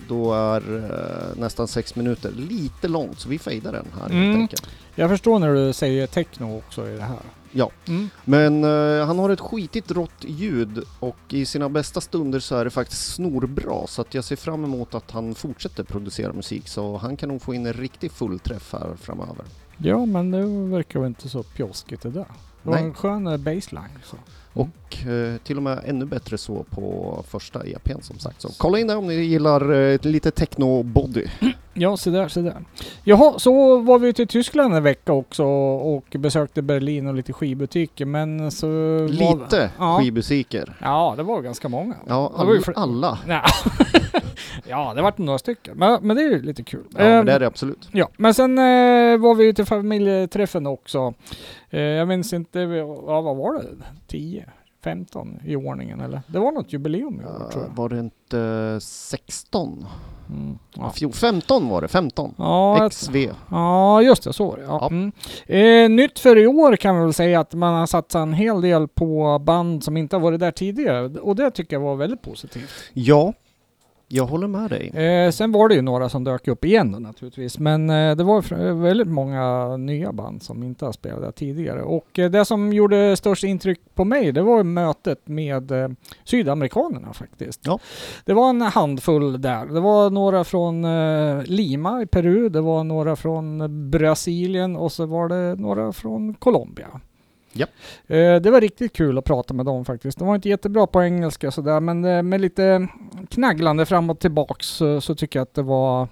då 0.08 0.34
är 0.34 0.76
eh, 0.76 1.42
nästan 1.42 1.68
sex 1.68 1.96
minuter 1.96 2.32
lite 2.32 2.88
långt 2.88 3.20
så 3.20 3.30
vi 3.30 3.40
fejdar 3.40 3.72
den 3.72 3.86
här 3.94 4.02
helt 4.02 4.12
Mm. 4.14 4.36
enkelt. 4.42 4.68
Jag 4.96 5.10
förstår 5.10 5.40
när 5.40 5.54
du 5.54 5.74
säger 5.74 6.08
techno 6.08 6.58
också 6.58 6.88
i 6.90 6.96
det 6.96 7.04
här. 7.04 7.20
Ja. 7.52 7.72
Mm. 7.88 8.10
Men 8.26 8.64
eh, 8.64 9.06
han 9.06 9.20
har 9.20 9.30
ett 9.30 9.40
skitigt 9.40 9.92
rått 9.92 10.12
ljud 10.28 10.84
och 11.00 11.18
i 11.30 11.46
sina 11.46 11.70
bästa 11.70 12.02
stunder 12.02 12.40
så 12.40 12.56
är 12.56 12.64
det 12.66 12.70
faktiskt 12.72 13.14
snorbra 13.14 13.88
så 13.88 14.02
att 14.02 14.14
jag 14.14 14.24
ser 14.24 14.36
fram 14.36 14.64
emot 14.64 14.96
att 14.96 15.12
han 15.12 15.36
fortsätter 15.36 15.84
producera 15.84 16.34
musik 16.34 16.68
så 16.68 16.98
han 16.98 17.18
kan 17.18 17.30
nog 17.30 17.42
få 17.42 17.54
in 17.54 17.66
en 17.66 17.74
riktig 17.74 18.12
fullträff 18.12 18.74
här 18.74 18.96
framöver. 19.02 19.46
Ja, 19.78 20.06
men 20.06 20.32
det 20.32 20.44
verkar 20.76 21.00
väl 21.00 21.08
inte 21.08 21.30
så 21.30 21.44
pjoskigt 21.44 22.02
det 22.04 22.10
där. 22.10 22.26
Det 22.64 22.70
var 22.70 22.76
Nej. 22.76 22.84
en 22.84 22.94
skön 22.94 23.28
eh, 23.28 23.38
baseline. 23.38 24.00
Så. 24.06 24.18
Och 24.54 25.08
eh, 25.08 25.38
till 25.44 25.58
och 25.58 25.64
med 25.64 25.80
ännu 25.86 26.06
bättre 26.06 26.38
så 26.38 26.64
på 26.64 27.18
första 27.28 27.64
EPn 27.66 28.02
som 28.02 28.20
sagt. 28.20 28.42
Så 28.42 28.50
kolla 28.58 28.80
in 28.80 28.88
det 28.88 28.96
om 28.96 29.08
ni 29.08 29.14
gillar 29.16 29.72
eh, 29.72 30.00
lite 30.02 30.32
techno-body. 30.32 31.28
Ja, 31.74 31.98
så 31.98 32.10
där, 32.10 32.28
så 32.28 32.42
där. 32.42 32.56
Jaha, 33.04 33.40
så 33.40 33.78
var 33.78 34.00
vi 34.00 34.14
till 34.14 34.28
Tyskland 34.28 34.76
en 34.76 34.84
vecka 34.84 35.14
också 35.14 35.44
och 35.44 36.06
besökte 36.10 36.62
Berlin 36.62 37.08
och 37.08 37.14
lite 37.16 37.34
skivbutiker, 37.34 38.06
men 38.06 38.52
så... 38.52 38.68
Var... 38.68 39.08
Lite 39.08 39.70
Ja. 39.78 39.98
skivmusiker. 40.00 40.78
Ja, 40.82 41.14
det 41.18 41.24
var 41.24 41.42
ganska 41.42 41.70
många. 41.70 41.96
Ja, 42.08 42.30
var 42.36 42.46
all, 42.56 42.64
alla. 42.76 43.20
Ja, 43.28 43.42
ja 44.70 44.94
det 44.96 45.02
vart 45.02 45.18
några 45.18 45.40
stycken. 45.40 45.78
Men, 45.78 46.00
men 46.08 46.18
det 46.18 46.24
är 46.24 46.30
ju 46.30 46.42
lite 46.42 46.64
kul. 46.64 46.84
Ja, 46.90 46.98
men 46.98 47.08
Ehm, 47.20 47.26
det 47.26 47.32
är 47.34 47.40
det 47.40 47.48
absolut. 47.48 47.90
Ja, 47.92 48.10
men 48.18 48.34
sen 48.34 48.58
eh, 48.58 49.18
var 49.18 49.36
vi 49.36 49.54
till 49.54 49.66
familjeträffen 49.66 50.68
också. 50.68 51.14
Eh, 51.70 51.82
jag 51.82 52.08
minns 52.08 52.34
inte, 52.34 52.60
ja, 52.60 53.22
vad 53.22 53.38
var 53.38 53.54
det? 53.54 53.64
10? 54.08 54.46
15 54.84 55.40
i 55.46 55.56
ordningen 55.56 56.00
eller? 56.02 56.22
Det 56.28 56.40
var 56.40 56.52
något 56.52 56.74
jubileum 56.74 57.22
i 57.22 57.24
år 57.24 57.52
tror 57.52 57.62
Uh, 57.62 57.68
jag. 57.70 57.76
var 57.76 57.90
det 57.90 58.00
inte 58.00 58.78
16? 58.82 59.86
Mm. 60.30 60.58
Ja. 60.76 60.90
Fjol, 60.92 61.14
15 61.14 61.70
var 61.70 61.82
det, 61.82 61.88
15. 61.88 62.34
Ja, 62.38 62.90
XV. 62.92 63.16
Ja, 63.52 64.02
just 64.02 64.24
det. 64.24 64.34
Så 64.34 64.50
var 64.50 64.58
det. 64.58 64.64
Ja. 64.64 64.78
Ja. 64.82 64.88
Mm. 64.88 65.12
Eh, 65.46 65.90
nytt 65.96 66.20
för 66.20 66.38
i 66.38 66.48
år 66.48 66.76
kan 66.76 66.96
vi 66.96 67.02
väl 67.04 67.14
säga 67.14 67.40
att 67.40 67.54
man 67.54 67.74
har 67.74 67.86
satsat 67.86 68.22
en 68.22 68.34
hel 68.34 68.62
del 68.62 68.88
på 68.88 69.40
band 69.40 69.84
som 69.84 69.98
inte 69.98 70.16
har 70.16 70.22
varit 70.22 70.40
där 70.40 70.52
tidigare. 70.52 71.20
Och 71.20 71.36
det 71.36 71.52
tycker 71.52 71.76
jag 71.76 71.82
var 71.82 71.96
väldigt 71.96 72.22
positivt. 72.22 72.70
Ja, 72.94 73.34
jag 74.12 74.26
håller 74.26 74.48
med 74.48 74.70
dig. 74.70 74.88
Eh, 74.88 75.32
sen 75.32 75.52
var 75.52 75.70
det 75.70 75.76
ju 75.76 75.82
några 75.82 76.10
som 76.10 76.24
dök 76.24 76.48
upp 76.48 76.66
igen 76.66 76.92
då 76.92 77.00
naturligtvis. 77.00 77.60
Men 77.60 77.90
eh, 77.90 78.16
det 78.16 78.24
var 78.24 78.74
väldigt 78.74 79.08
många 79.08 79.78
nya 79.78 80.12
band 80.12 80.44
som 80.44 80.64
inte 80.64 80.86
har 80.86 80.92
spelat 80.92 81.22
där 81.22 81.32
tidigare. 81.32 81.82
Och 81.82 82.20
eh, 82.20 82.32
det 82.32 82.46
som 82.46 82.74
gjorde 82.74 83.18
störst 83.18 83.44
intryck 83.44 83.80
på 83.94 84.06
mig, 84.06 84.32
det 84.32 84.42
var 84.42 84.64
mötet 84.64 85.28
med 85.28 85.72
eh, 85.72 85.90
sydamerikanerna 86.24 87.14
faktiskt. 87.14 87.62
Ja. 87.66 87.80
Det 88.26 88.34
var 88.34 88.50
en 88.50 88.62
handfull 88.62 89.42
där. 89.42 89.66
Det 89.66 89.80
var 89.80 90.10
några 90.10 90.44
från 90.44 90.86
eh, 90.86 91.44
Lima 91.44 92.02
i 92.02 92.06
Peru, 92.06 92.50
det 92.50 92.62
var 92.62 92.84
några 92.84 93.16
från 93.16 93.90
Brasilien 93.90 94.76
och 94.76 94.92
så 94.92 95.06
var 95.06 95.30
det 95.30 95.56
några 95.56 95.94
från 95.94 96.34
Colombia. 96.34 96.88
Ja. 97.60 97.66
Eh, 98.16 98.42
det 98.42 98.52
var 98.52 98.62
riktigt 98.62 98.94
kul 98.94 99.18
att 99.18 99.26
prata 99.26 99.54
med 99.54 99.66
dem 99.66 99.86
faktiskt. 99.86 100.20
De 100.20 100.28
var 100.28 100.36
inte 100.36 100.50
jättebra 100.50 100.88
på 100.88 101.04
engelska 101.04 101.52
sådär, 101.52 101.80
men 101.80 102.06
eh, 102.06 102.24
med 102.24 102.42
lite 102.42 102.88
knagglande 103.30 103.86
fram 103.86 104.10
och 104.10 104.20
tillbaks 104.20 104.68
så, 104.68 105.02
så 105.02 105.16
tycker 105.16 105.40
jag 105.40 105.44
att 105.44 105.54
det 105.54 105.62
var 105.62 106.08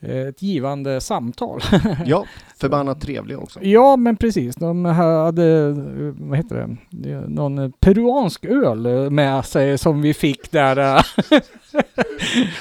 eh, 0.00 0.16
ett 0.28 0.42
givande 0.42 1.00
samtal. 1.00 1.60
Ja, 2.06 2.24
förbannat 2.56 3.00
trevliga 3.00 3.38
också. 3.38 3.60
ja, 3.62 3.96
men 3.96 4.16
precis. 4.16 4.56
De 4.56 4.84
hade, 4.84 5.44
eh, 5.44 5.74
vad 6.18 6.36
heter 6.38 6.76
det, 6.90 7.20
någon 7.28 7.58
eh, 7.58 7.70
peruansk 7.80 8.44
öl 8.44 8.86
eh, 8.86 9.10
med 9.10 9.44
sig 9.44 9.78
som 9.78 10.02
vi 10.02 10.14
fick 10.14 10.50
där. 10.50 10.76
eh. 10.96 11.02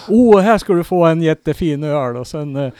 oh, 0.09 0.39
här 0.39 0.57
ska 0.57 0.73
du 0.73 0.83
få 0.83 1.05
en 1.05 1.21
jättefin 1.21 1.83
öl 1.83 2.17
och 2.17 2.27
sen 2.27 2.55
eh, 2.55 2.71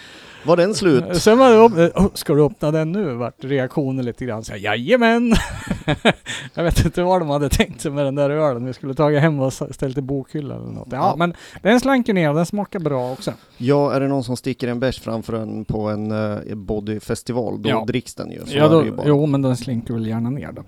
var 0.44 0.58
den 0.58 0.76
slut? 0.76 1.04
Eh, 1.04 1.12
sen 1.14 1.38
var 1.38 1.70
det 1.70 1.84
eh, 1.84 2.06
oh, 2.06 2.08
ska 2.14 2.34
du 2.34 2.46
öppna 2.46 2.72
den 2.72 2.92
nu? 2.92 3.14
Vart 3.14 3.44
reaktionen 3.44 4.06
lite 4.06 4.26
grann 4.26 4.44
så 4.44 4.52
här, 4.52 4.60
jajamän! 4.60 5.34
jag 6.54 6.64
vet 6.64 6.86
inte 6.86 7.04
vad 7.04 7.22
de 7.22 7.30
hade 7.30 7.50
tänkt 7.50 7.82
sig 7.82 7.92
med 7.92 8.06
den 8.06 8.16
där 8.16 8.30
ölen. 8.30 8.66
Vi 8.66 8.74
skulle 8.74 8.94
tagit 8.94 9.22
hem 9.22 9.40
och 9.40 9.54
ställt 9.54 9.98
i 9.98 10.02
bokhyllan 10.02 10.62
eller 10.64 10.72
något. 10.74 10.88
Ja, 10.92 10.98
Ja. 10.98 11.16
men 11.18 11.34
den 11.62 11.80
slank 11.80 12.08
ju 12.08 12.14
ner 12.14 12.30
och 12.30 12.36
den 12.36 12.46
smakar 12.46 12.80
bra 12.80 13.12
också. 13.12 13.34
Ja, 13.58 13.94
är 13.94 14.00
det 14.00 14.08
någon 14.08 14.24
som 14.24 14.38
sticker 14.38 14.68
en 14.68 14.80
bärs 14.80 15.00
framför 15.00 15.34
en 15.34 15.66
på 15.66 15.90
en 15.90 16.12
uh, 16.12 16.56
bodyfestival, 16.56 17.62
då 17.62 17.70
Ja. 17.70 17.84
dricks 17.88 18.16
den 18.16 18.32
ju. 18.32 18.40
Så 18.46 18.58
Ja, 18.58 18.68
då, 18.68 18.86
ju 18.86 18.92
bara. 18.92 19.08
jo, 19.08 19.26
men 19.26 19.42
den 19.42 19.58
slinker 19.58 19.94
väl 19.94 20.08
gärna 20.08 20.30
ner 20.30 20.52
då. 20.52 20.64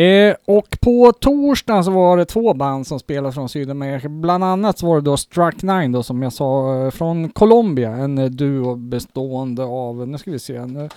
Eh, 0.00 0.34
och 0.44 0.78
på 0.80 1.12
torsdagen 1.12 1.84
så 1.84 1.90
var 1.90 2.16
det 2.16 2.24
två 2.24 2.54
band 2.54 2.86
som 2.86 2.98
spelade 2.98 3.32
från 3.34 3.48
Sydamerika. 3.48 4.08
Bland 4.08 4.44
annat 4.44 4.78
så 4.78 4.86
var 4.86 4.94
det 4.94 5.00
då 5.02 5.16
Struck 5.16 5.62
Nine 5.62 5.92
då 5.92 6.02
som 6.02 6.22
jag 6.22 6.32
sa 6.32 6.76
eh, 6.84 6.90
från 6.90 7.28
Colombia. 7.28 7.90
En 7.90 8.18
eh, 8.18 8.24
duo 8.26 8.74
bestående 8.76 9.64
av, 9.64 10.08
nu 10.08 10.18
ska 10.18 10.30
vi 10.30 10.38
se, 10.38 10.66
nu 10.66 10.88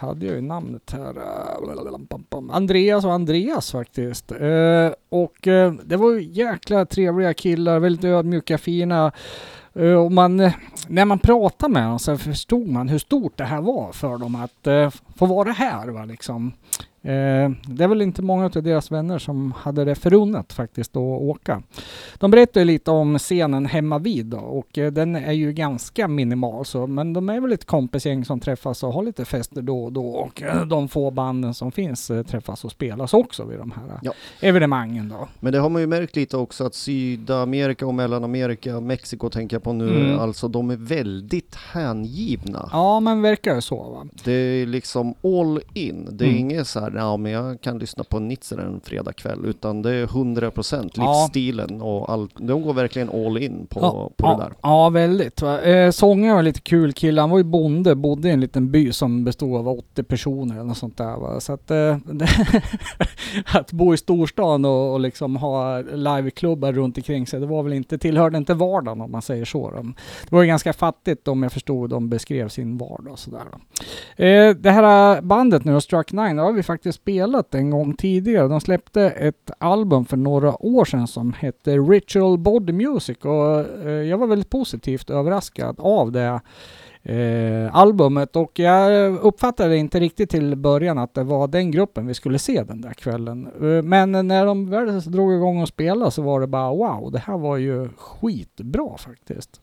hade 0.00 0.26
jag 0.26 0.34
ju 0.34 0.40
namnet 0.40 0.90
här. 0.92 1.16
Äh, 1.16 2.56
Andreas 2.56 3.04
och 3.04 3.12
Andreas 3.12 3.72
faktiskt. 3.72 4.32
Eh, 4.32 4.90
och 5.08 5.48
eh, 5.48 5.72
det 5.72 5.96
var 5.96 6.12
ju 6.12 6.22
jäkla 6.22 6.86
trevliga 6.86 7.34
killar, 7.34 7.78
väldigt 7.78 8.04
ödmjuka, 8.04 8.58
fina. 8.58 9.12
Eh, 9.74 9.92
och 9.92 10.12
man, 10.12 10.36
när 10.88 11.04
man 11.04 11.18
pratade 11.18 11.72
med 11.72 11.82
dem 11.82 11.98
så 11.98 12.16
förstod 12.18 12.68
man 12.68 12.88
hur 12.88 12.98
stort 12.98 13.36
det 13.36 13.44
här 13.44 13.60
var 13.60 13.92
för 13.92 14.18
dem 14.18 14.34
att 14.34 14.66
få 15.20 15.26
vara 15.26 15.52
här. 15.52 15.88
Va, 15.88 16.04
liksom. 16.04 16.52
Eh, 17.02 17.50
det 17.66 17.84
är 17.84 17.88
väl 17.88 18.02
inte 18.02 18.22
många 18.22 18.44
av 18.44 18.50
deras 18.62 18.90
vänner 18.92 19.18
som 19.18 19.52
hade 19.52 19.84
det 19.84 19.94
förunnat 19.94 20.52
faktiskt 20.52 20.90
att 20.96 21.00
åka. 21.00 21.62
De 22.18 22.30
berättar 22.30 22.64
lite 22.64 22.90
om 22.90 23.18
scenen 23.18 23.66
hemma 23.66 23.98
vid 23.98 24.26
då, 24.26 24.38
och 24.38 24.78
eh, 24.78 24.92
den 24.92 25.16
är 25.16 25.32
ju 25.32 25.52
ganska 25.52 26.08
minimal 26.08 26.64
så, 26.64 26.86
men 26.86 27.12
de 27.12 27.28
är 27.28 27.40
väl 27.40 27.52
ett 27.52 27.64
kompisgäng 27.64 28.24
som 28.24 28.40
träffas 28.40 28.82
och 28.82 28.92
har 28.92 29.02
lite 29.02 29.24
fester 29.24 29.62
då 29.62 29.84
och 29.84 29.92
då 29.92 30.06
och 30.08 30.42
eh, 30.42 30.66
de 30.66 30.88
få 30.88 31.10
banden 31.10 31.54
som 31.54 31.72
finns 31.72 32.10
eh, 32.10 32.22
träffas 32.22 32.64
och 32.64 32.70
spelas 32.70 33.14
också 33.14 33.44
vid 33.44 33.58
de 33.58 33.70
här 33.70 33.88
eh, 33.88 33.98
Ja. 34.02 34.12
evenemangen 34.40 35.08
då. 35.08 35.28
Men 35.40 35.52
det 35.52 35.58
har 35.58 35.68
man 35.68 35.80
ju 35.82 35.86
märkt 35.86 36.16
lite 36.16 36.36
också 36.36 36.64
att 36.66 36.74
Sydamerika 36.74 37.86
och 37.86 37.94
Mellanamerika, 37.94 38.80
Mexiko 38.80 39.30
tänker 39.30 39.56
jag 39.56 39.62
på 39.62 39.72
nu, 39.72 39.90
Mm. 40.00 40.18
alltså 40.18 40.48
de 40.48 40.70
är 40.70 40.76
väldigt 40.76 41.54
hängivna. 41.54 42.68
Ja, 42.72 43.00
men 43.00 43.22
verkar 43.22 43.54
ju 43.54 43.60
så 43.60 43.76
va. 43.76 44.06
Det 44.24 44.32
är 44.32 44.66
liksom 44.66 45.09
all 45.22 45.60
in. 45.74 46.08
Det 46.12 46.24
är 46.24 46.28
Mm. 46.28 46.38
inget 46.40 46.66
så 46.66 46.80
här, 46.80 46.92
ja 46.96 47.16
men 47.16 47.32
jag 47.32 47.60
kan 47.60 47.78
lyssna 47.78 48.04
på 48.04 48.18
Nitzer 48.18 48.58
en 48.58 48.80
fredagkväll, 48.84 49.38
utan 49.44 49.82
det 49.82 49.94
är 49.94 50.06
100% 50.06 50.90
Ja. 50.94 51.02
livsstilen 51.22 51.82
och 51.82 52.12
allt. 52.12 52.30
De 52.38 52.62
går 52.62 52.74
verkligen 52.74 53.10
all 53.10 53.38
in 53.38 53.66
på, 53.66 53.80
ja, 53.80 54.10
på 54.16 54.26
ja, 54.26 54.36
det 54.36 54.42
där. 54.42 54.52
Ja, 54.62 54.88
väldigt. 54.90 55.42
Eh, 55.42 55.90
sångaren 55.90 56.36
var 56.36 56.42
lite 56.42 56.60
kul 56.60 56.92
kille. 56.92 57.20
Han 57.20 57.30
var 57.30 57.38
ju 57.38 57.44
bonde, 57.44 57.94
bodde 57.94 58.28
i 58.28 58.32
en 58.32 58.40
liten 58.40 58.70
by 58.70 58.92
som 58.92 59.24
bestod 59.24 59.56
av 59.56 59.68
80 59.68 60.02
personer 60.02 60.54
eller 60.54 60.64
något 60.64 60.76
sånt 60.78 60.96
där. 60.98 61.16
Va? 61.16 61.40
Så 61.40 61.52
att, 61.52 61.70
eh, 61.70 61.96
att 63.54 63.72
bo 63.72 63.94
i 63.94 63.96
storstan 63.96 64.64
och, 64.64 64.92
och 64.92 65.00
liksom 65.00 65.36
ha 65.36 65.80
liveklubbar 65.80 66.72
runt 66.72 66.96
omkring 66.96 67.26
sig, 67.26 67.40
det 67.40 67.46
var 67.46 67.62
väl 67.62 67.72
inte, 67.72 67.98
tillhörde 67.98 68.38
inte 68.38 68.54
vardagen 68.54 69.00
om 69.00 69.10
man 69.12 69.22
säger 69.22 69.44
så. 69.44 69.70
De, 69.70 69.94
det 70.28 70.34
var 70.36 70.42
ju 70.42 70.48
ganska 70.48 70.72
fattigt 70.72 71.28
om 71.28 71.42
jag 71.42 71.52
förstod 71.52 71.90
de 71.90 72.08
beskrev 72.08 72.48
sin 72.48 72.78
vardag 72.78 73.18
sådär. 73.18 73.40
Eh, 74.16 74.54
det 74.56 74.70
här 74.70 74.82
bandet 75.22 75.64
nu, 75.64 75.80
Struck 75.80 76.12
Nine, 76.12 76.36
det 76.36 76.42
har 76.42 76.52
vi 76.52 76.62
faktiskt 76.62 76.98
spelat 76.98 77.54
en 77.54 77.70
gång 77.70 77.94
tidigare. 77.94 78.48
De 78.48 78.60
släppte 78.60 79.02
ett 79.02 79.50
album 79.58 80.04
för 80.04 80.16
några 80.16 80.62
år 80.62 80.84
sedan 80.84 81.06
som 81.06 81.32
hette 81.32 81.78
Ritual 81.78 82.38
Body 82.38 82.72
Music 82.72 83.18
och 83.18 83.60
eh, 83.86 83.90
jag 83.90 84.18
var 84.18 84.26
väldigt 84.26 84.50
positivt 84.50 85.10
överraskad 85.10 85.76
av 85.78 86.12
det 86.12 86.40
eh, 87.02 87.76
albumet 87.76 88.36
och 88.36 88.58
jag 88.58 89.14
uppfattade 89.14 89.76
inte 89.76 90.00
riktigt 90.00 90.30
till 90.30 90.56
början 90.56 90.98
att 90.98 91.14
det 91.14 91.22
var 91.22 91.48
den 91.48 91.70
gruppen 91.70 92.06
vi 92.06 92.14
skulle 92.14 92.38
se 92.38 92.62
den 92.62 92.80
där 92.80 92.92
kvällen. 92.92 93.46
Eh, 93.46 93.82
men 93.82 94.12
när 94.12 94.46
de 94.46 94.70
väl 94.70 95.00
drog 95.00 95.34
igång 95.34 95.62
och 95.62 95.68
spelade 95.68 96.10
så 96.10 96.22
var 96.22 96.40
det 96.40 96.46
bara 96.46 96.70
wow, 96.70 97.12
det 97.12 97.18
här 97.18 97.38
var 97.38 97.56
ju 97.56 97.88
skitbra 97.96 98.96
faktiskt. 98.98 99.60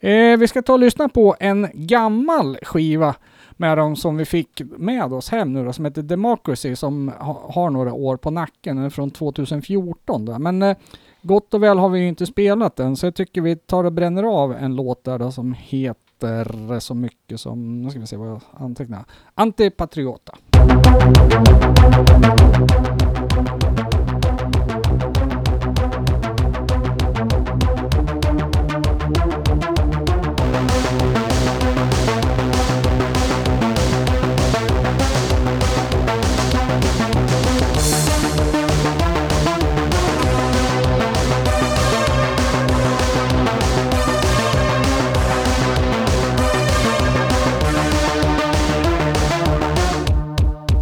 Eh, 0.00 0.36
vi 0.38 0.48
ska 0.48 0.62
ta 0.62 0.72
och 0.72 0.78
lyssna 0.78 1.08
på 1.08 1.36
en 1.40 1.68
gammal 1.74 2.58
skiva 2.62 3.14
med 3.56 3.78
dem 3.78 3.96
som 3.96 4.16
vi 4.16 4.24
fick 4.24 4.62
med 4.76 5.12
oss 5.12 5.28
hem 5.28 5.52
nu 5.52 5.64
då, 5.64 5.72
som 5.72 5.84
heter 5.84 6.02
Democracy 6.02 6.76
som 6.76 7.08
ha, 7.08 7.50
har 7.54 7.70
några 7.70 7.92
år 7.92 8.16
på 8.16 8.30
nacken, 8.30 8.76
den 8.76 8.84
är 8.84 8.90
från 8.90 9.10
2014 9.10 10.24
då. 10.24 10.38
Men 10.38 10.62
eh, 10.62 10.76
gott 11.22 11.54
och 11.54 11.62
väl 11.62 11.78
har 11.78 11.88
vi 11.88 12.00
ju 12.00 12.08
inte 12.08 12.26
spelat 12.26 12.76
den 12.76 12.96
så 12.96 13.06
jag 13.06 13.14
tycker 13.14 13.40
vi 13.40 13.56
tar 13.56 13.84
och 13.84 13.92
bränner 13.92 14.22
av 14.22 14.52
en 14.52 14.76
låt 14.76 15.04
där 15.04 15.18
då 15.18 15.30
som 15.30 15.54
heter 15.58 16.04
heter 16.24 16.80
så 16.80 16.94
mycket 16.94 17.40
som, 17.40 17.82
nu 17.82 17.90
ska 17.90 18.00
vi 18.00 18.06
se 18.06 18.16
vad 18.16 18.28
jag 18.28 18.40
antecknar, 18.52 19.04
Antipatriota. 19.34 20.34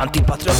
Antipatriota, 0.02 0.51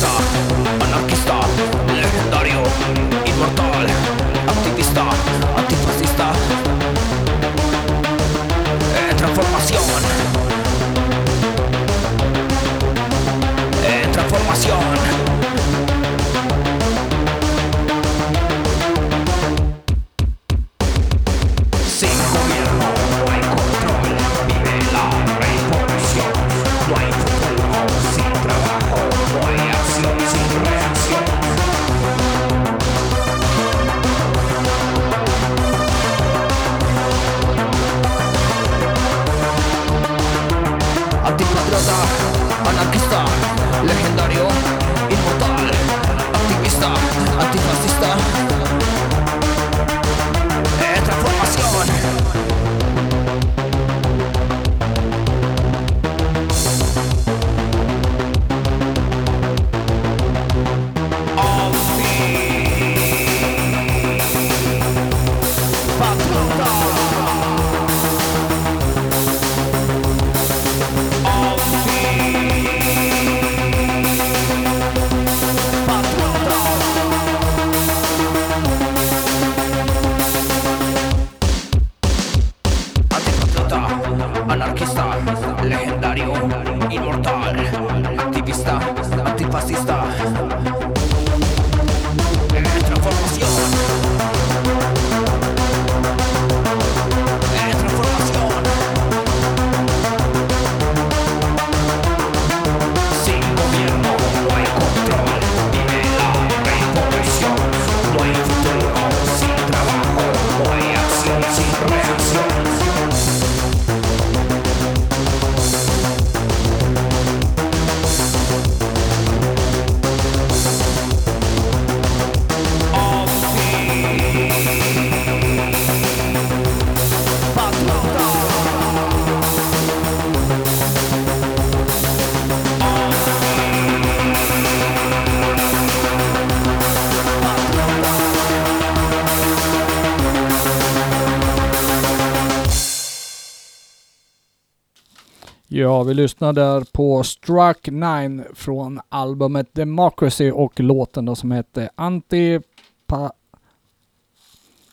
Ja, 145.93 146.03
vi 146.03 146.14
lyssnar 146.14 146.53
där 146.53 146.84
på 146.93 147.22
Struck 147.22 147.88
9 147.90 148.45
från 148.55 149.01
albumet 149.09 149.74
Democracy 149.74 150.51
och 150.51 150.80
låten 150.80 151.24
då 151.24 151.34
som 151.34 151.51
hette 151.51 151.90
Antipa... 151.95 153.32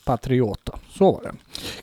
Patriota. 0.05 0.79
Så 0.89 1.11
var 1.11 1.21
det. 1.21 1.31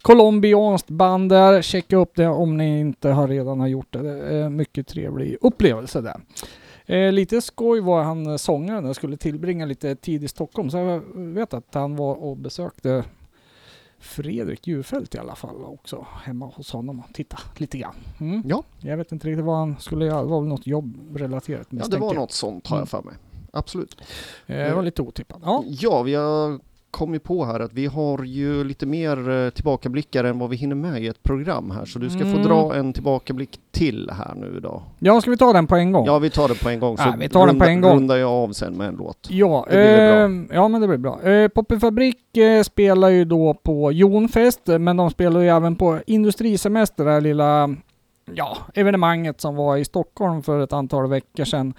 Colombianskt 0.03 0.89
band 0.89 1.29
där. 1.29 1.63
Checka 1.63 1.97
upp 1.97 2.13
det 2.15 2.27
om 2.27 2.57
ni 2.57 2.81
inte 2.81 3.09
har 3.09 3.29
redan 3.29 3.61
har 3.61 3.67
gjort 3.67 3.93
det. 3.93 4.03
Det 4.03 4.37
är 4.37 4.49
mycket 4.49 4.87
trevlig 4.87 5.37
upplevelse 5.41 6.01
där. 6.01 6.21
Eh, 6.87 7.13
lite 7.13 7.41
skoj 7.41 7.81
var 7.81 8.03
han 8.03 8.27
eh, 8.27 8.37
sångaren. 8.37 8.85
Jag 8.85 8.97
skulle 8.97 9.17
tillbringa 9.17 9.67
lite 9.67 9.97
tid 9.97 10.25
i 10.25 10.29
Stockholm. 10.29 10.71
Så 10.71 10.79
jag 10.79 11.03
vet 11.15 11.55
att 11.55 11.75
han 11.75 11.97
var 11.97 12.15
och 12.15 12.37
besökte 12.37 13.05
Fredrik 14.07 14.67
Djurfält 14.67 15.15
i 15.15 15.19
alla 15.19 15.35
fall 15.35 15.65
också. 15.65 16.07
Hemma 16.25 16.47
hos 16.47 16.73
honom 16.73 17.01
och 17.01 17.15
titta 17.15 17.39
lite 17.57 17.79
grann. 17.79 17.95
Mm. 18.21 18.43
Ja. 18.47 18.63
Jag 18.81 18.97
vet 18.97 19.13
inte 19.13 19.29
riktigt 19.29 19.45
vad 19.45 19.57
han 19.57 19.77
skulle 19.81 20.05
göra. 20.05 20.23
Det 20.23 20.29
var 20.29 20.41
väl 20.41 20.49
något 20.49 20.67
jobbrelaterat 20.67 21.67
Ja, 21.71 21.87
det 21.87 21.97
var 21.99 22.07
jag. 22.15 22.21
något 22.21 22.33
sånt 22.33 22.67
har 22.67 22.79
jag 22.79 22.89
för 22.89 23.03
mig. 23.03 23.15
Absolut. 23.53 24.01
Eh, 24.47 24.57
Det 24.57 24.75
var 24.75 24.83
lite 24.83 25.03
otippat. 25.03 25.39
Ja. 25.45 25.65
Ja, 25.67 26.03
vi 26.03 26.15
har 26.15 26.61
kommit 26.97 27.23
på 27.25 27.45
här 27.45 27.61
att 27.61 27.73
vi 27.73 27.87
har 27.87 28.25
ju 28.25 28.65
lite 28.65 28.87
mer 28.87 29.31
eh, 29.45 29.51
tillbakablickar 29.51 30.25
än 30.25 30.39
vad 30.39 30.51
vi 30.51 30.57
hinner 30.57 30.77
med 30.77 31.03
i 31.03 31.07
ett 31.07 31.23
program 31.23 31.71
här, 31.71 31.85
så 31.85 31.99
du 31.99 32.11
ska 32.11 32.19
få 32.19 32.27
Mm. 32.27 32.43
dra 32.43 32.75
en 32.75 32.93
tillbakablick 32.93 33.59
till 33.73 34.11
här 34.13 34.35
nu 34.37 34.61
då. 34.61 34.83
ja, 34.99 35.21
ska 35.21 35.31
vi 35.31 35.37
ta 35.37 35.53
den 35.53 35.67
på 35.67 35.77
en 35.77 35.93
gång? 35.93 36.07
Ja, 36.07 36.19
vi 36.19 36.31
tar 36.31 36.49
det 36.49 36.63
på 36.63 36.69
en 36.69 36.81
gång, 36.81 36.97
så 36.97 37.03
Ja, 37.03 37.15
vi 37.21 37.29
tar 37.29 37.47
den 37.47 37.59
på 37.59 37.65
runda- 37.65 37.71
en 37.71 37.81
gång. 37.81 37.97
rundar 37.97 38.17
jag 38.17 38.31
av 38.31 38.53
sen 38.53 38.75
med 38.77 38.89
en 38.89 38.95
låt. 38.95 39.27
Ja, 39.31 39.67
eh, 39.71 39.81
ja 40.53 40.69
men 40.69 40.81
det 40.81 40.87
blir 40.89 40.99
bra. 40.99 41.23
Eh, 41.23 41.49
Poppy 41.49 41.79
Fabrik 41.79 42.37
eh, 42.37 42.63
spelar 42.63 43.09
ju 43.09 43.25
då 43.25 43.55
på 43.63 43.93
Jonfest, 43.93 44.61
men 44.67 44.97
de 44.97 45.11
spelar 45.11 45.41
ju 45.41 45.49
även 45.49 45.77
på 45.77 45.99
Industrisemester, 46.07 47.05
det 47.05 47.11
här 47.11 47.21
lilla 47.21 47.75
ja, 48.35 48.57
evenemanget 48.75 49.41
som 49.41 49.57
var 49.57 49.77
i 49.77 49.85
Stockholm 49.85 50.43
för 50.43 50.61
ett 50.61 50.73
antal 50.73 51.09
veckor 51.09 51.45
sedan. 51.45 51.75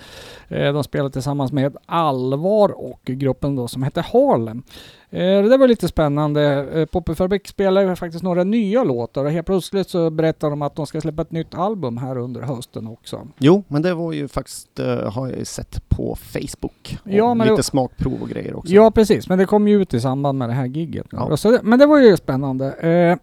Eh, 0.48 0.74
de 0.74 0.84
spelade 0.84 1.10
tillsammans 1.12 1.52
med 1.52 1.78
Allvar 1.86 2.70
och 2.92 3.02
gruppen 3.06 3.56
då 3.56 3.68
som 3.68 3.84
hette 3.84 4.02
Harlem. 4.02 4.64
Eh, 5.10 5.20
det 5.20 5.50
där 5.50 5.58
var 5.58 5.68
lite 5.68 5.88
spännande. 5.88 6.68
Eh, 6.74 6.86
Poppy 6.86 7.16
Fabrik 7.16 7.48
spelar 7.48 7.82
ju 7.82 7.96
faktiskt 7.96 8.24
några 8.24 8.44
nya 8.44 8.84
låtar 8.84 9.26
och 9.26 9.32
helt 9.32 9.46
plötsligt 9.48 9.90
så 9.90 10.10
berättar 10.10 10.50
de 10.50 10.62
att 10.62 10.76
de 10.76 10.88
ska 10.88 11.02
släppa 11.02 11.22
ett 11.22 11.32
nytt 11.32 11.56
album 11.56 11.98
här 11.98 12.18
under 12.18 12.42
hösten 12.42 12.88
också. 12.88 13.28
Jo, 13.38 13.64
men 13.68 13.82
det 13.82 13.94
var 13.94 14.12
ju 14.14 14.28
faktiskt, 14.28 14.80
eh, 14.80 15.12
har 15.12 15.28
jag 15.28 15.38
ju 15.40 15.46
sett 15.46 15.90
på 15.90 16.16
Facebook. 16.16 16.98
Ja, 17.04 17.34
men 17.34 17.48
lite 17.48 17.60
det- 17.60 17.64
smakprov 17.64 18.22
och 18.22 18.30
grejer 18.30 18.56
också. 18.58 18.74
Ja, 18.74 18.92
precis. 18.92 19.30
Men 19.30 19.38
det 19.40 19.46
kom 19.46 19.68
ju 19.68 19.82
ut 19.82 19.94
i 19.94 20.00
samband 20.02 20.38
med 20.38 20.50
det 20.50 20.54
här 20.54 20.66
gigget. 20.66 21.08
Ja. 21.12 21.38
Det, 21.44 21.60
men 21.64 21.80
det 21.80 21.86
var 21.86 22.00
ju 22.00 22.18
spännande. 22.18 22.72
Eh, 22.74 23.18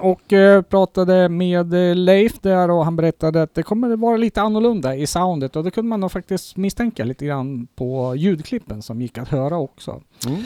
och 0.00 0.22
pratade 0.68 1.28
med 1.28 1.72
Leif 1.96 2.38
där 2.40 2.70
och 2.70 2.84
han 2.84 2.96
berättade 2.96 3.42
att 3.42 3.54
det 3.54 3.62
kommer 3.62 3.96
vara 3.96 4.16
lite 4.16 4.42
annorlunda 4.42 4.96
i 4.96 5.06
soundet 5.06 5.56
och 5.56 5.64
det 5.64 5.70
kunde 5.70 5.88
man 5.88 6.00
nog 6.00 6.12
faktiskt 6.12 6.56
misstänka 6.56 7.04
lite 7.04 7.26
grann 7.26 7.66
på 7.76 8.14
ljudklippen 8.16 8.82
som 8.82 9.00
gick 9.02 9.18
att 9.18 9.28
höra 9.28 9.56
också. 9.58 10.00
Mm. 10.26 10.42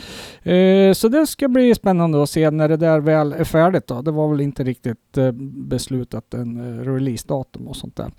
Eh, 0.72 0.92
så 0.92 1.08
det 1.08 1.26
ska 1.26 1.48
bli 1.48 1.74
spännande 1.74 2.22
att 2.22 2.30
se 2.30 2.50
när 2.50 2.68
det 2.68 2.76
där 2.76 3.00
väl 3.00 3.32
är 3.32 3.44
färdigt 3.44 3.86
då. 3.86 4.02
Det 4.02 4.10
var 4.10 4.28
väl 4.28 4.40
inte 4.40 4.64
riktigt 4.64 5.18
eh, 5.18 5.32
beslutat 5.68 6.34
en 6.34 6.78
eh, 6.78 6.84
releasedatum 6.84 7.68
och 7.68 7.76
sånt 7.76 7.96
där. 7.96 8.10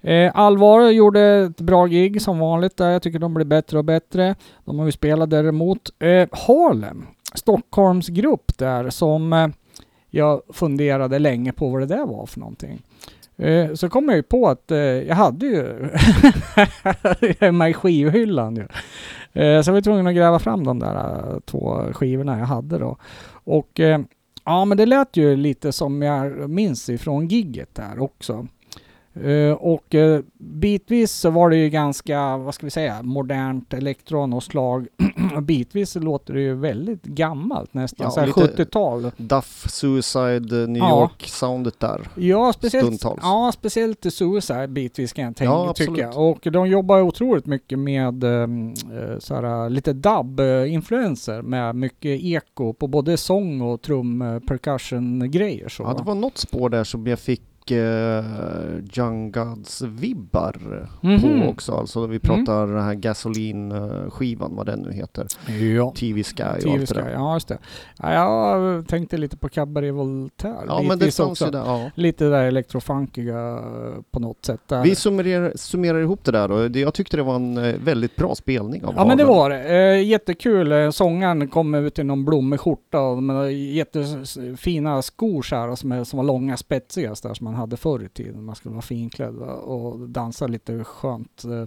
Eh, 0.00 0.32
Allvar 0.34 0.90
gjorde 0.90 1.20
ett 1.20 1.60
bra 1.60 1.86
gig 1.86 2.22
som 2.22 2.38
vanligt 2.38 2.76
där. 2.76 2.90
Jag 2.90 3.02
tycker 3.02 3.18
de 3.18 3.34
blir 3.34 3.44
bättre 3.44 3.78
och 3.78 3.84
bättre. 3.84 4.34
De 4.64 4.78
har 4.78 4.86
ju 4.86 4.92
spelat 4.92 5.30
däremot 5.30 5.90
eh, 5.98 6.28
Harlem, 6.32 7.06
Stockholms 7.34 8.08
grupp 8.08 8.58
där 8.58 8.90
som 8.90 9.32
eh, 9.32 9.48
jag 10.10 10.42
funderade 10.48 11.18
länge 11.18 11.52
på 11.52 11.68
vad 11.68 11.80
det 11.80 11.86
där 11.86 12.06
var 12.06 12.26
för 12.26 12.40
någonting. 12.40 12.82
Eh, 13.36 13.74
så 13.74 13.88
kom 13.88 14.08
jag 14.08 14.16
ju 14.16 14.22
på 14.22 14.48
att 14.48 14.70
eh, 14.70 14.78
jag 14.78 15.14
hade 15.14 15.46
ju 15.46 15.88
hemma 17.40 17.68
i 17.68 17.74
skivhyllan 17.74 18.56
ju. 18.56 18.66
Eh, 19.32 19.62
så 19.62 19.70
jag 19.70 19.74
var 19.74 19.80
tvungen 19.80 20.06
att 20.06 20.14
gräva 20.14 20.38
fram 20.38 20.64
de 20.64 20.78
där 20.78 20.94
eh, 20.94 21.40
två 21.40 21.82
skivorna 21.92 22.38
jag 22.38 22.46
hade 22.46 22.78
då. 22.78 22.96
Och 23.44 23.80
eh, 23.80 24.00
ja, 24.44 24.64
men 24.64 24.78
det 24.78 24.86
lät 24.86 25.16
ju 25.16 25.36
lite 25.36 25.72
som 25.72 26.02
jag 26.02 26.50
minns 26.50 26.88
ifrån 26.88 27.28
gigget 27.28 27.74
där 27.74 27.98
också. 28.00 28.46
Eh, 29.14 29.52
och 29.52 29.94
eh, 29.94 30.20
bitvis 30.38 31.12
så 31.12 31.30
var 31.30 31.50
det 31.50 31.56
ju 31.56 31.68
ganska, 31.68 32.36
vad 32.36 32.54
ska 32.54 32.66
vi 32.66 32.70
säga, 32.70 33.02
modernt 33.02 33.74
elektronslag. 33.74 34.86
bitvis 35.42 35.90
så 35.90 36.00
låter 36.00 36.34
det 36.34 36.40
ju 36.40 36.54
väldigt 36.54 37.02
gammalt 37.02 37.74
nästan, 37.74 38.04
Ja, 38.04 38.10
så 38.10 38.20
här 38.20 38.26
lite- 38.26 38.40
70-tal. 38.64 39.10
Duff, 39.16 39.66
Suicide, 39.70 40.66
New 40.66 40.76
Ja. 40.82 41.00
York-soundet 41.02 41.80
där. 41.80 42.08
Ja, 42.14 42.52
speciellt, 42.52 42.86
Stundtals. 42.86 43.18
ja, 43.22 43.50
speciellt 43.54 44.12
Suicide 44.12 44.68
bitvis 44.68 45.12
kan 45.12 45.24
jag 45.24 45.36
tänka, 45.36 45.52
Ja, 45.52 45.70
absolut. 45.70 45.94
tycka. 45.94 46.10
Och 46.10 46.38
de 46.52 46.68
jobbar 46.68 47.00
otroligt 47.00 47.46
mycket 47.46 47.78
med 47.78 48.24
um, 48.24 48.68
eh, 48.68 49.18
såhär, 49.18 49.70
lite 49.70 49.92
dub-influenser 49.92 51.42
med 51.42 51.76
mycket 51.76 52.20
eko 52.22 52.72
på 52.72 52.86
både 52.86 53.16
sång 53.16 53.60
och 53.60 53.82
trum 53.82 54.40
percussion-grejer. 54.48 55.68
Så. 55.68 55.82
Ja, 55.82 55.94
det 55.98 56.02
var 56.02 56.14
något 56.14 56.38
spår 56.38 56.68
där 56.68 56.84
som 56.84 57.06
jag 57.06 57.18
fick 57.18 57.40
uh, 57.40 57.46
Young 57.70 59.32
Gods-vibbar 59.32 60.88
Mhm. 61.00 61.40
på 61.42 61.48
också. 61.48 61.72
Alltså 61.72 62.06
vi 62.06 62.18
pratar 62.18 62.66
den 62.66 62.82
här 62.82 62.94
Gasoline-skivan, 62.94 64.56
vad 64.56 64.66
den 64.66 64.78
nu 64.80 64.92
heter. 64.92 65.26
Ja. 65.76 65.92
TV 65.96 66.22
Sky 66.22 66.42
och 66.42 66.60
TV 66.60 66.70
allt 66.70 66.80
det 66.80 66.86
Sky, 66.94 67.00
där. 67.00 67.10
ja 67.10 67.34
just 67.34 67.48
det. 67.48 67.58
Ja, 67.98 68.12
jag 68.58 68.88
tänkte 68.88 69.16
lite 69.16 69.36
på 69.36 69.48
Cabaret 69.48 69.94
Voltaire. 69.94 70.56
Ja, 70.66 70.82
men 70.88 70.98
det 70.98 71.16
fanns 71.16 71.42
ju 71.42 71.46
där. 71.50 71.58
Ja. 71.58 71.90
Lite 71.94 72.24
där 72.24 72.44
elektrofunkiga 72.44 73.48
eh, 73.52 74.02
på 74.10 74.20
något 74.20 74.44
sätt. 74.44 74.60
Där. 74.68 74.82
Vi 74.82 74.94
summerar, 74.94 75.52
summerar 75.56 76.00
ihop 76.00 76.24
det 76.24 76.32
där 76.32 76.48
då. 76.48 76.68
Det- 76.68 76.80
Jag 76.80 76.94
tyckte 76.94 77.16
det 77.16 77.22
var 77.22 77.34
en 77.36 77.56
eh, 77.58 77.74
väldigt 77.84 78.16
bra 78.16 78.34
spelning 78.34 78.84
av 78.84 78.94
Ja 78.96 79.04
men 79.04 79.16
det 79.18 79.24
var 79.24 79.50
det. 79.50 79.62
Eh, 79.62 80.04
jättekul. 80.08 80.72
Eh, 80.72 80.90
Sångaren 80.90 81.48
kom 81.48 81.74
ut 81.74 81.98
i 81.98 82.04
någon 82.04 82.24
blommig 82.24 82.60
skjorta 82.60 83.00
och 83.00 83.22
med 83.22 83.52
jättefina 83.52 85.02
skor 85.02 85.42
så 85.42 85.56
här, 85.56 85.74
som, 85.74 85.92
är, 85.92 86.04
som 86.04 86.16
var 86.16 86.24
långa 86.24 86.56
spetsiga 86.56 87.14
så 87.14 87.28
där, 87.28 87.34
som 87.34 87.46
man 87.52 87.60
hade 87.60 87.76
förr 87.76 88.04
i 88.04 88.08
tiden. 88.08 88.44
Man 88.44 88.54
skulle 88.54 88.72
vara 88.72 88.82
finklädd 88.82 89.36
och 89.36 90.08
dansa 90.08 90.46
lite 90.46 90.84
skönt. 90.84 91.44
Eh, 91.44 91.64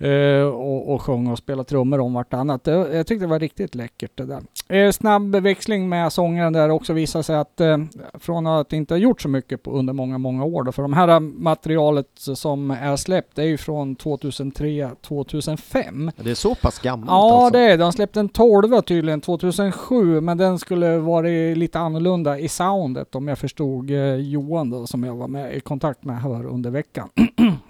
Eh, 0.00 0.42
och, 0.42 0.94
och 0.94 1.02
sjunga 1.02 1.32
och 1.32 1.38
spela 1.38 1.64
trummor 1.64 2.00
om 2.00 2.14
vartannat. 2.14 2.64
Det, 2.64 2.72
jag 2.72 3.06
tyckte 3.06 3.24
det 3.24 3.30
var 3.30 3.38
riktigt 3.38 3.74
läckert 3.74 4.10
det 4.14 4.24
där. 4.24 4.42
Eh, 4.68 4.90
snabb 4.90 5.36
växling 5.36 5.88
med 5.88 6.12
sångaren 6.12 6.52
där 6.52 6.70
också 6.70 6.92
visar 6.92 7.22
sig 7.22 7.36
att 7.36 7.60
eh, 7.60 7.78
från 8.14 8.46
att 8.46 8.72
inte 8.72 8.94
ha 8.94 8.98
gjort 8.98 9.20
så 9.20 9.28
mycket 9.28 9.62
på, 9.62 9.70
under 9.70 9.92
många, 9.92 10.18
många 10.18 10.44
år 10.44 10.62
då, 10.62 10.72
för 10.72 10.82
de 10.82 10.92
här 10.92 11.20
materialet 11.20 12.06
som 12.14 12.70
är 12.70 12.96
släppt 12.96 13.38
är 13.38 13.42
ju 13.42 13.56
från 13.56 13.96
2003-2005. 13.96 16.12
Det 16.16 16.30
är 16.30 16.34
så 16.34 16.54
pass 16.54 16.78
gammalt 16.78 17.10
Ja 17.10 17.44
alltså. 17.44 17.58
det 17.58 17.64
är 17.64 17.68
det. 17.68 17.76
De 17.76 17.92
släppte 17.92 18.20
en 18.20 18.28
12 18.28 18.82
tydligen 18.82 19.20
2007 19.20 20.20
men 20.20 20.38
den 20.38 20.58
skulle 20.58 20.98
varit 20.98 21.56
lite 21.56 21.78
annorlunda 21.78 22.38
i 22.38 22.48
soundet 22.48 23.14
om 23.14 23.28
jag 23.28 23.38
förstod 23.38 23.90
eh, 23.90 24.14
Johan 24.14 24.70
då 24.70 24.86
som 24.86 25.04
jag 25.04 25.16
var 25.16 25.28
med 25.28 25.56
i 25.56 25.60
kontakt 25.60 26.04
med 26.04 26.22
här 26.22 26.46
under 26.46 26.70
veckan. 26.70 27.08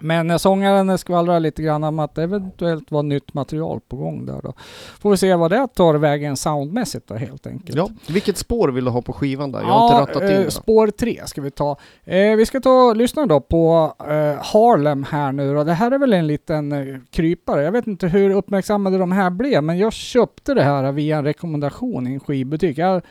Men 0.00 0.38
sångaren 0.38 0.98
skvallrar 0.98 1.40
lite 1.40 1.62
grann 1.62 1.84
om 1.84 1.98
att 1.98 2.14
det 2.14 2.22
eventuellt 2.22 2.90
var 2.90 3.02
nytt 3.02 3.34
material 3.34 3.80
på 3.88 3.96
gång 3.96 4.26
där 4.26 4.40
då. 4.42 4.52
Får 5.00 5.10
vi 5.10 5.16
se 5.16 5.34
vad 5.34 5.50
det 5.50 5.68
tar 5.74 5.94
vägen 5.94 6.36
soundmässigt 6.36 7.08
då 7.08 7.14
helt 7.14 7.46
enkelt. 7.46 7.76
Ja, 7.76 7.88
vilket 8.08 8.36
spår 8.36 8.68
vill 8.68 8.84
du 8.84 8.90
ha 8.90 9.02
på 9.02 9.12
skivan 9.12 9.52
där? 9.52 9.60
Jag 9.60 9.66
har 9.66 10.00
inte 10.00 10.02
rattat 10.02 10.30
in 10.30 10.36
eh, 10.36 10.44
det. 10.44 10.50
Spår 10.50 10.86
3 10.86 11.20
ska 11.26 11.40
vi 11.40 11.50
ta. 11.50 11.76
Eh, 12.04 12.36
vi 12.36 12.46
ska 12.46 12.60
ta 12.60 12.82
och 12.82 12.96
lyssna 12.96 13.26
då 13.26 13.40
på 13.40 13.94
eh, 14.00 14.44
Harlem 14.44 15.04
här 15.10 15.32
nu 15.32 15.56
och 15.56 15.64
det 15.64 15.74
här 15.74 15.90
är 15.90 15.98
väl 15.98 16.12
en 16.12 16.26
liten 16.26 16.72
eh, 16.72 16.96
krypare. 17.10 17.62
Jag 17.62 17.72
vet 17.72 17.86
inte 17.86 18.08
hur 18.08 18.30
uppmärksammade 18.30 18.98
de 18.98 19.12
här 19.12 19.30
blev 19.30 19.64
men 19.64 19.78
jag 19.78 19.92
köpte 19.92 20.54
det 20.54 20.62
här 20.62 20.92
via 20.92 21.18
en 21.18 21.24
rekommendation 21.24 22.06
i 22.06 22.14
en 22.14 22.20
skivbutik. 22.20 22.78
Jag 22.78 23.02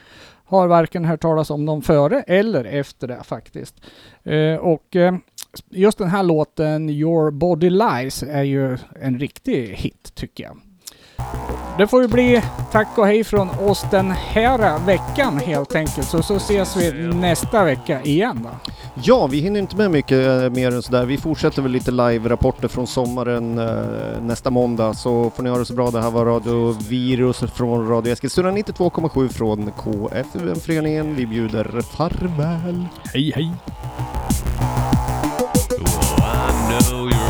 har 0.50 0.68
varken 0.68 1.06
hört 1.06 1.22
talas 1.22 1.50
om 1.50 1.66
dem 1.66 1.82
före 1.82 2.22
eller 2.22 2.64
efter 2.64 3.08
det 3.08 3.24
faktiskt. 3.24 3.76
Eh, 4.24 4.56
och 4.56 4.96
eh, 4.96 5.16
just 5.70 5.98
den 5.98 6.10
här 6.10 6.24
låten 6.24 6.90
Your 6.90 7.32
Body 7.32 7.70
Lies 7.70 8.24
är 8.24 8.44
ju 8.44 8.78
en 9.02 9.20
riktig 9.20 9.68
hit 9.68 10.12
tycker 10.16 10.44
jag. 10.44 10.58
Det 11.80 11.88
får 11.88 12.02
ju 12.02 12.08
bli 12.08 12.42
tack 12.72 12.98
och 12.98 13.08
hej 13.08 13.24
från 13.24 13.50
oss 13.50 13.86
den 13.92 14.12
här 14.12 14.86
veckan 14.86 15.38
helt 15.38 15.76
enkelt. 15.76 16.08
Så, 16.08 16.24
så 16.24 16.36
ses 16.36 16.78
vi 16.78 16.92
nästa 17.14 17.64
vecka 17.64 18.02
igen 18.04 18.40
då. 18.44 18.72
Ja, 19.04 19.28
vi 19.28 19.40
hinner 19.40 19.60
inte 19.60 19.76
med 19.76 19.92
mycket 19.92 20.28
eh, 20.28 20.50
mer 20.50 20.72
än 20.72 20.82
sådär. 20.82 21.06
Vi 21.06 21.18
fortsätter 21.18 21.62
väl 21.62 21.72
lite 21.72 21.92
live-rapporter 21.92 22.68
från 22.68 22.88
sommaren 22.88 23.58
eh, 23.58 24.22
nästa 24.22 24.50
måndag. 24.50 24.94
Så 24.94 25.30
får 25.30 25.44
ni 25.44 25.50
ha 25.50 25.58
det 25.58 25.66
så 25.66 25.74
bra. 25.74 25.92
Det 25.92 26.02
här 26.02 26.12
var 26.12 26.26
Radio 26.26 26.76
Virus 26.90 27.40
från 27.40 27.90
Radio 27.90 28.14
Eskilstuna 28.14 28.52
92,7 28.52 29.28
från 29.28 29.72
KFUM-föreningen. 29.72 31.16
Vi 31.16 31.26
bjuder 31.26 31.82
farväl. 31.82 32.86
Hej 33.14 33.32
hej! 33.36 33.52
Oh, 35.80 36.20
I 36.20 36.84
know 36.84 37.29